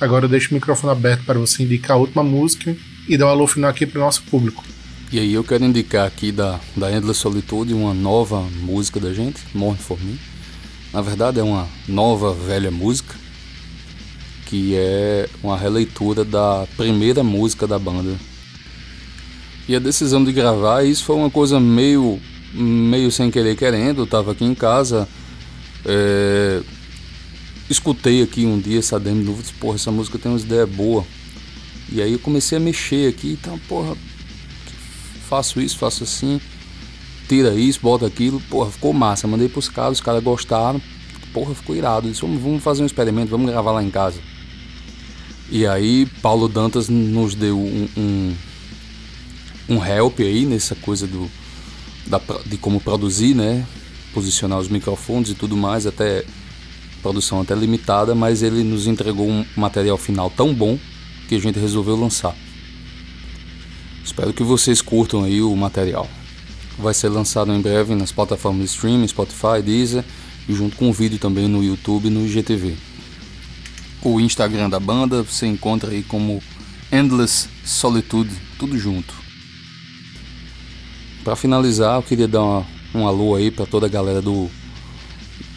Agora 0.00 0.26
eu 0.26 0.28
deixo 0.28 0.50
o 0.50 0.54
microfone 0.54 0.92
aberto 0.92 1.24
para 1.24 1.38
você 1.38 1.62
indicar 1.62 1.96
a 1.96 2.00
última 2.00 2.22
música 2.22 2.76
e 3.08 3.16
dar 3.16 3.26
um 3.26 3.30
alô 3.30 3.46
final 3.46 3.70
aqui 3.70 3.86
para 3.86 3.98
o 3.98 4.04
nosso 4.04 4.22
público. 4.24 4.64
E 5.10 5.18
aí 5.18 5.32
eu 5.32 5.44
quero 5.44 5.64
indicar 5.64 6.06
aqui 6.06 6.32
da, 6.32 6.60
da 6.76 6.92
Endless 6.92 7.20
Solitude 7.20 7.72
uma 7.72 7.94
nova 7.94 8.42
música 8.60 8.98
da 8.98 9.12
gente, 9.12 9.40
Morning 9.54 9.78
For 9.78 9.98
Me. 10.02 10.18
Na 10.92 11.00
verdade 11.00 11.38
é 11.38 11.42
uma 11.42 11.68
nova, 11.86 12.34
velha 12.34 12.70
música, 12.70 13.14
que 14.46 14.74
é 14.74 15.28
uma 15.42 15.56
releitura 15.56 16.24
da 16.24 16.66
primeira 16.76 17.22
música 17.22 17.66
da 17.66 17.78
banda. 17.78 18.16
E 19.68 19.74
a 19.74 19.78
decisão 19.78 20.24
de 20.24 20.32
gravar 20.32 20.84
isso 20.84 21.04
foi 21.04 21.16
uma 21.16 21.30
coisa 21.30 21.58
meio, 21.58 22.20
meio 22.52 23.10
sem 23.10 23.30
querer 23.30 23.56
querendo. 23.56 24.02
Eu 24.02 24.06
tava 24.06 24.32
aqui 24.32 24.44
em 24.44 24.54
casa, 24.54 25.08
é, 25.86 26.62
escutei 27.70 28.22
aqui 28.22 28.44
um 28.44 28.58
dia 28.58 28.80
essa 28.80 28.98
demo 28.98 29.22
novo, 29.22 29.40
disse, 29.40 29.54
porra, 29.54 29.76
essa 29.76 29.92
música 29.92 30.18
tem 30.18 30.30
umas 30.32 30.42
ideias 30.42 30.68
boas. 30.68 31.04
E 31.90 32.02
aí 32.02 32.12
eu 32.12 32.18
comecei 32.18 32.58
a 32.58 32.60
mexer 32.60 33.08
aqui, 33.08 33.38
então, 33.40 33.58
porra, 33.68 33.96
faço 35.28 35.60
isso, 35.60 35.78
faço 35.78 36.02
assim. 36.02 36.40
tira 37.28 37.54
isso, 37.54 37.78
bota 37.80 38.06
aquilo, 38.06 38.40
porra, 38.50 38.70
ficou 38.70 38.92
massa. 38.92 39.28
Mandei 39.28 39.48
pros 39.48 39.68
caras, 39.68 39.98
os 39.98 40.00
caras 40.00 40.22
gostaram, 40.22 40.82
porra, 41.32 41.54
ficou 41.54 41.76
irado. 41.76 42.08
Disse, 42.08 42.22
vamos, 42.22 42.42
vamos 42.42 42.62
fazer 42.62 42.82
um 42.82 42.86
experimento, 42.86 43.30
vamos 43.30 43.48
gravar 43.48 43.70
lá 43.70 43.82
em 43.82 43.90
casa. 43.90 44.18
E 45.48 45.64
aí, 45.64 46.06
Paulo 46.20 46.48
Dantas 46.48 46.88
nos 46.88 47.36
deu 47.36 47.56
um, 47.56 47.88
um, 47.96 48.34
um 49.68 49.84
help 49.86 50.18
aí 50.18 50.44
nessa 50.44 50.74
coisa 50.74 51.06
do, 51.06 51.30
da, 52.06 52.20
de 52.44 52.56
como 52.56 52.80
produzir, 52.80 53.34
né? 53.34 53.64
Posicionar 54.16 54.58
os 54.58 54.68
microfones 54.70 55.28
e 55.28 55.34
tudo 55.34 55.58
mais, 55.58 55.86
até 55.86 56.24
produção 57.02 57.42
até 57.42 57.54
limitada, 57.54 58.14
mas 58.14 58.42
ele 58.42 58.64
nos 58.64 58.86
entregou 58.86 59.28
um 59.28 59.44
material 59.54 59.98
final 59.98 60.30
tão 60.30 60.54
bom 60.54 60.78
que 61.28 61.34
a 61.34 61.38
gente 61.38 61.58
resolveu 61.58 61.96
lançar. 61.96 62.34
Espero 64.02 64.32
que 64.32 64.42
vocês 64.42 64.80
curtam 64.80 65.22
aí 65.22 65.42
o 65.42 65.54
material. 65.54 66.08
Vai 66.78 66.94
ser 66.94 67.10
lançado 67.10 67.52
em 67.52 67.60
breve 67.60 67.94
nas 67.94 68.10
plataformas 68.10 68.70
de 68.70 68.74
streaming, 68.74 69.06
Spotify, 69.06 69.60
Deezer 69.62 70.02
e 70.48 70.54
junto 70.54 70.76
com 70.76 70.88
o 70.88 70.94
vídeo 70.94 71.18
também 71.18 71.46
no 71.46 71.62
YouTube 71.62 72.06
e 72.06 72.10
no 72.10 72.24
IGTV. 72.24 72.74
O 74.02 74.18
Instagram 74.18 74.70
da 74.70 74.80
banda 74.80 75.22
você 75.22 75.46
encontra 75.46 75.90
aí 75.90 76.02
como 76.02 76.42
Endless 76.90 77.50
Solitude, 77.66 78.30
tudo 78.58 78.78
junto. 78.78 79.12
Para 81.22 81.36
finalizar, 81.36 81.96
eu 81.96 82.02
queria 82.02 82.26
dar 82.26 82.42
uma, 82.42 82.66
um 82.96 83.06
alô 83.06 83.34
aí 83.34 83.50
para 83.50 83.66
toda 83.66 83.86
a 83.86 83.88
galera 83.88 84.22
do, 84.22 84.48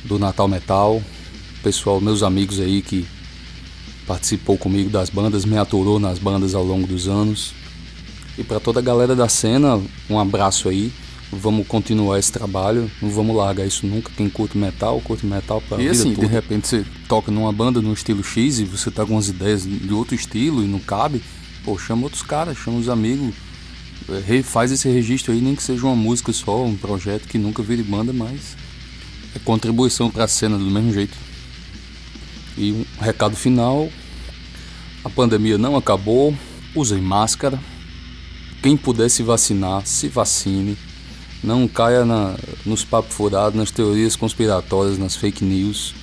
do 0.04 0.20
Natal 0.20 0.48
Metal, 0.48 1.02
pessoal, 1.64 2.00
meus 2.02 2.24
amigos 2.24 2.60
aí 2.60 2.82
que 2.82 3.06
participou 4.06 4.58
comigo 4.58 4.90
das 4.90 5.10
bandas, 5.10 5.46
me 5.46 5.58
aturou 5.58 6.00
nas 6.00 6.18
bandas 6.20 6.56
ao 6.56 6.64
longo 6.64 6.88
dos 6.88 7.08
anos. 7.08 7.54
E 8.38 8.44
para 8.44 8.60
toda 8.60 8.80
a 8.80 8.84
galera 8.84 9.16
da 9.16 9.28
cena, 9.30 9.80
um 10.10 10.20
abraço 10.20 10.70
aí. 10.70 10.92
Vamos 11.32 11.68
continuar 11.68 12.18
esse 12.18 12.32
trabalho, 12.32 12.90
não 13.00 13.10
vamos 13.10 13.36
largar 13.36 13.64
isso 13.68 13.86
nunca. 13.86 14.12
Quem 14.18 14.28
curte 14.28 14.58
metal, 14.58 15.00
curte 15.02 15.28
metal 15.28 15.62
pra 15.62 15.78
E 15.78 15.82
vida 15.82 15.92
assim, 15.92 16.16
toda. 16.16 16.26
de 16.26 16.34
repente 16.34 16.68
você 16.68 16.84
toca 17.08 17.32
numa 17.32 17.54
banda 17.54 17.80
no 17.82 17.94
estilo 17.94 18.24
X 18.24 18.58
e 18.60 18.66
você 18.66 18.90
tá 18.90 19.06
com 19.06 19.14
umas 19.14 19.30
ideias 19.30 19.64
de 19.64 19.94
outro 19.94 20.16
estilo 20.16 20.64
e 20.64 20.68
não 20.68 20.80
cabe, 20.80 21.22
pô, 21.64 21.78
chama 21.78 22.04
outros 22.04 22.24
caras, 22.24 22.58
chama 22.58 22.80
os 22.80 22.90
amigos, 22.90 23.36
faz 24.44 24.72
esse 24.72 24.90
registro 24.90 25.32
aí, 25.34 25.42
nem 25.42 25.56
que 25.56 25.64
seja 25.64 25.86
uma 25.86 25.96
música 25.96 26.32
só, 26.34 26.64
um 26.64 26.76
projeto 26.76 27.28
que 27.28 27.38
nunca 27.38 27.62
vire 27.64 27.84
banda, 27.84 28.12
mas 28.14 28.56
é 29.36 29.40
contribuição 29.40 30.10
pra 30.10 30.28
cena 30.28 30.58
do 30.58 30.66
mesmo 30.66 30.94
jeito. 30.94 31.18
E 32.58 32.72
um 32.72 32.86
recado 33.00 33.36
final: 33.36 33.90
a 35.04 35.10
pandemia 35.10 35.58
não 35.58 35.76
acabou, 35.76 36.36
usem 36.76 37.02
máscara. 37.02 37.60
Quem 38.62 38.76
puder 38.76 39.10
se 39.10 39.24
vacinar, 39.24 39.86
se 39.86 40.08
vacine. 40.10 40.78
Não 41.42 41.66
caia 41.70 42.04
na, 42.04 42.36
nos 42.66 42.84
papos 42.84 43.16
furados, 43.16 43.58
nas 43.58 43.72
teorias 43.72 44.18
conspiratórias, 44.18 44.98
nas 44.98 45.16
fake 45.16 45.46
news 45.46 45.96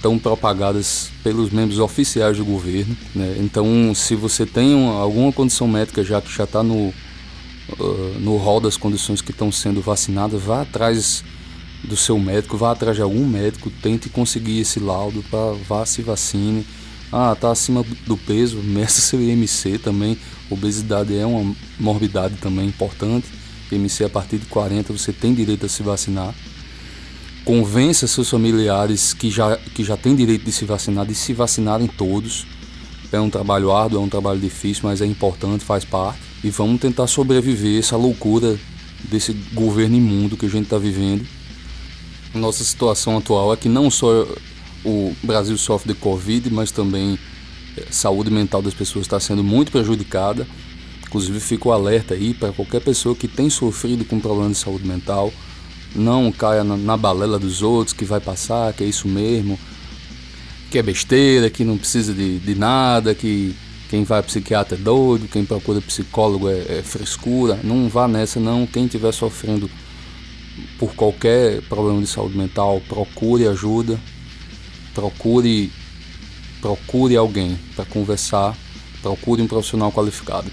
tão 0.00 0.16
propagadas 0.16 1.10
pelos 1.24 1.50
membros 1.50 1.80
oficiais 1.80 2.36
do 2.36 2.44
governo. 2.44 2.96
né? 3.12 3.38
Então, 3.40 3.92
se 3.92 4.14
você 4.14 4.46
tem 4.46 4.72
uma- 4.74 5.00
alguma 5.00 5.32
condição 5.32 5.66
médica 5.66 6.04
já 6.04 6.20
que 6.20 6.32
já 6.32 6.44
está 6.44 6.62
no, 6.62 6.94
ah, 7.72 8.18
no 8.20 8.36
rol 8.36 8.60
das 8.60 8.76
condições 8.76 9.20
que 9.20 9.30
estão 9.30 9.50
sendo 9.50 9.80
vacinadas, 9.80 10.40
vá 10.42 10.62
atrás 10.62 11.24
do 11.84 11.96
seu 11.96 12.18
médico, 12.18 12.56
vá 12.56 12.72
atrás 12.72 12.96
de 12.96 13.02
algum 13.02 13.26
médico, 13.26 13.70
tente 13.82 14.08
conseguir 14.08 14.60
esse 14.60 14.80
laudo 14.80 15.22
para 15.30 15.52
vá 15.68 15.84
se 15.84 16.02
vacine. 16.02 16.66
Ah, 17.12 17.36
tá 17.38 17.50
acima 17.50 17.84
do 18.06 18.16
peso, 18.16 18.58
meça 18.62 19.00
seu 19.00 19.20
IMC 19.20 19.78
também. 19.78 20.18
Obesidade 20.50 21.16
é 21.16 21.24
uma 21.24 21.54
morbidade 21.78 22.36
também 22.36 22.66
importante. 22.66 23.26
IMC 23.70 24.04
a 24.04 24.08
partir 24.08 24.38
de 24.38 24.46
40 24.46 24.92
você 24.92 25.12
tem 25.12 25.34
direito 25.34 25.66
a 25.66 25.68
se 25.68 25.82
vacinar. 25.82 26.34
Convença 27.44 28.08
seus 28.08 28.28
familiares 28.28 29.12
que 29.12 29.30
já, 29.30 29.56
que 29.56 29.84
já 29.84 29.96
têm 29.96 30.16
direito 30.16 30.44
de 30.44 30.50
se 30.50 30.64
vacinar, 30.64 31.06
de 31.06 31.14
se 31.14 31.32
vacinarem 31.32 31.86
todos. 31.86 32.44
É 33.12 33.20
um 33.20 33.30
trabalho 33.30 33.70
árduo, 33.70 34.00
é 34.00 34.02
um 34.02 34.08
trabalho 34.08 34.40
difícil, 34.40 34.82
mas 34.84 35.00
é 35.00 35.06
importante, 35.06 35.64
faz 35.64 35.84
parte. 35.84 36.25
E 36.46 36.50
vamos 36.50 36.80
tentar 36.80 37.08
sobreviver 37.08 37.76
essa 37.76 37.96
loucura 37.96 38.56
desse 39.10 39.32
governo 39.52 39.96
imundo 39.96 40.36
que 40.36 40.46
a 40.46 40.48
gente 40.48 40.62
está 40.62 40.78
vivendo. 40.78 41.26
Nossa 42.32 42.62
situação 42.62 43.18
atual 43.18 43.52
é 43.52 43.56
que 43.56 43.68
não 43.68 43.90
só 43.90 44.24
o 44.84 45.12
Brasil 45.24 45.58
sofre 45.58 45.92
de 45.92 45.98
Covid, 45.98 46.48
mas 46.50 46.70
também 46.70 47.18
eh, 47.76 47.86
saúde 47.90 48.30
mental 48.30 48.62
das 48.62 48.74
pessoas 48.74 49.06
está 49.06 49.18
sendo 49.18 49.42
muito 49.42 49.72
prejudicada. 49.72 50.46
Inclusive, 51.08 51.40
fico 51.40 51.72
alerta 51.72 52.14
aí 52.14 52.32
para 52.32 52.52
qualquer 52.52 52.80
pessoa 52.80 53.16
que 53.16 53.26
tem 53.26 53.50
sofrido 53.50 54.04
com 54.04 54.20
problema 54.20 54.50
de 54.50 54.58
saúde 54.58 54.86
mental, 54.86 55.32
não 55.96 56.30
caia 56.30 56.62
na, 56.62 56.76
na 56.76 56.96
balela 56.96 57.40
dos 57.40 57.60
outros, 57.60 57.92
que 57.92 58.04
vai 58.04 58.20
passar, 58.20 58.72
que 58.72 58.84
é 58.84 58.86
isso 58.86 59.08
mesmo, 59.08 59.58
que 60.70 60.78
é 60.78 60.82
besteira, 60.82 61.50
que 61.50 61.64
não 61.64 61.76
precisa 61.76 62.14
de, 62.14 62.38
de 62.38 62.54
nada, 62.54 63.16
que 63.16 63.52
quem 63.88 64.04
vai 64.04 64.18
a 64.18 64.22
psiquiatra 64.22 64.76
é 64.76 64.80
doido, 64.80 65.28
quem 65.28 65.44
procura 65.44 65.80
psicólogo 65.80 66.48
é, 66.48 66.78
é 66.78 66.82
frescura. 66.82 67.58
Não 67.62 67.88
vá 67.88 68.08
nessa, 68.08 68.40
não. 68.40 68.66
Quem 68.66 68.84
estiver 68.86 69.12
sofrendo 69.12 69.70
por 70.78 70.94
qualquer 70.94 71.62
problema 71.62 72.00
de 72.00 72.06
saúde 72.06 72.36
mental, 72.36 72.80
procure 72.88 73.46
ajuda, 73.46 73.98
procure 74.94 75.70
procure 76.60 77.16
alguém 77.16 77.56
para 77.76 77.84
conversar, 77.84 78.56
procure 79.02 79.42
um 79.42 79.46
profissional 79.46 79.92
qualificado. 79.92 80.50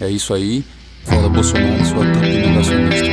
É 0.00 0.10
isso 0.10 0.34
aí. 0.34 0.64
Fora 1.04 1.28
Bolsonaro, 1.28 1.84
sua 1.86 2.04
trupe 2.12 2.42
de 2.42 3.05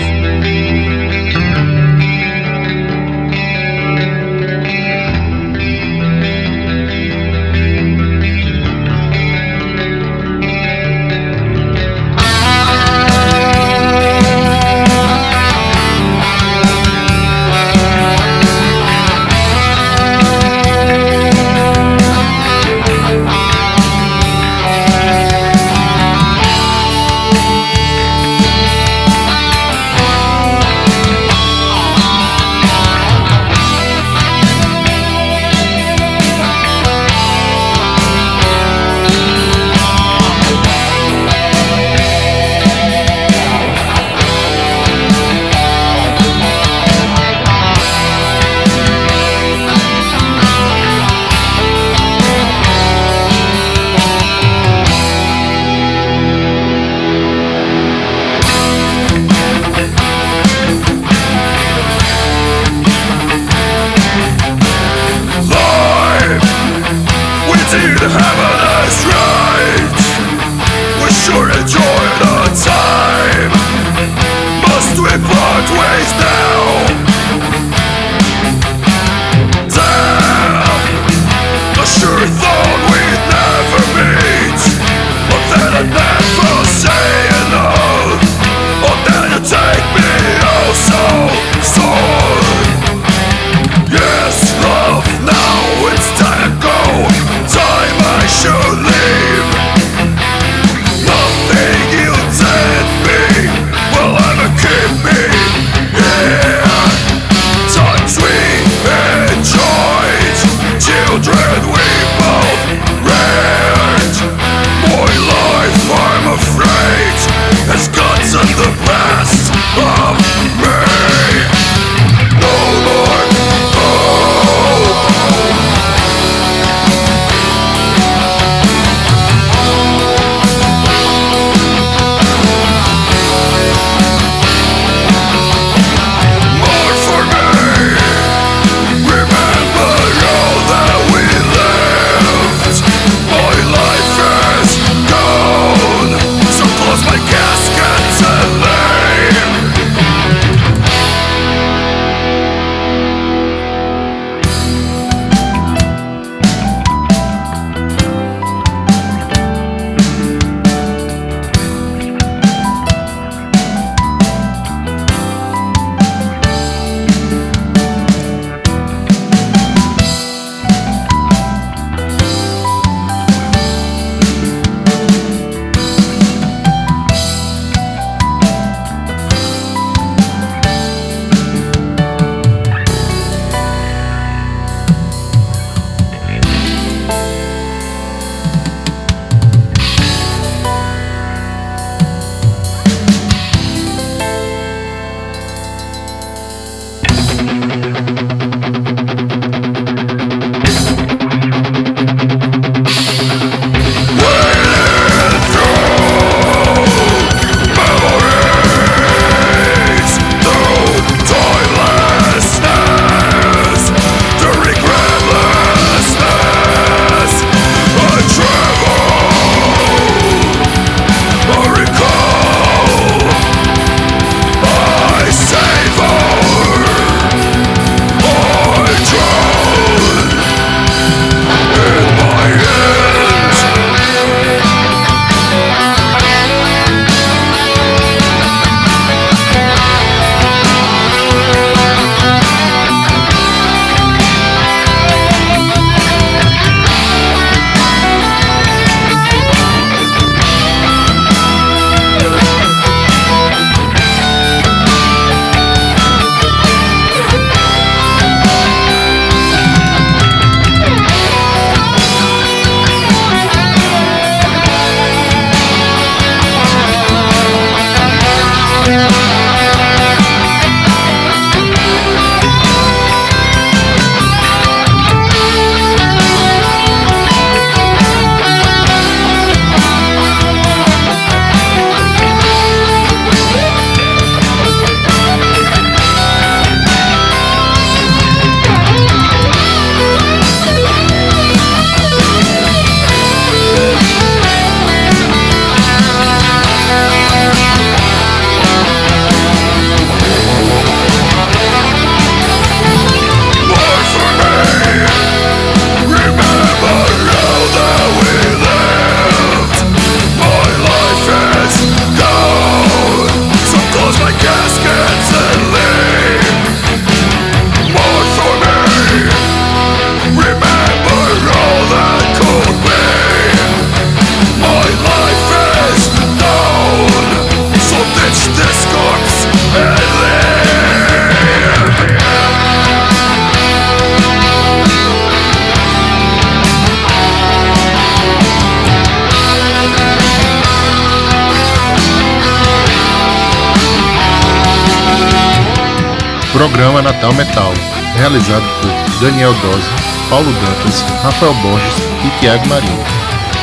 Programa 346.70 347.02
Natal 347.02 347.34
Metal, 347.34 347.74
realizado 348.16 348.64
por 348.80 349.20
Daniel 349.20 349.54
Dose, 349.56 349.90
Paulo 350.30 350.50
Dantas, 350.50 351.02
Rafael 351.22 351.54
Borges 351.56 351.98
e 352.24 352.40
Tiago 352.40 352.66
Marinho. 352.70 353.04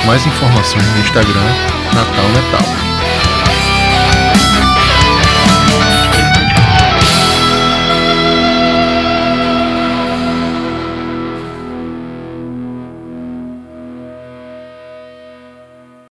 Mais 0.04 0.26
informações 0.26 0.84
no 0.84 1.00
Instagram 1.00 1.54
Natal 1.94 2.28
Metal. 2.28 2.79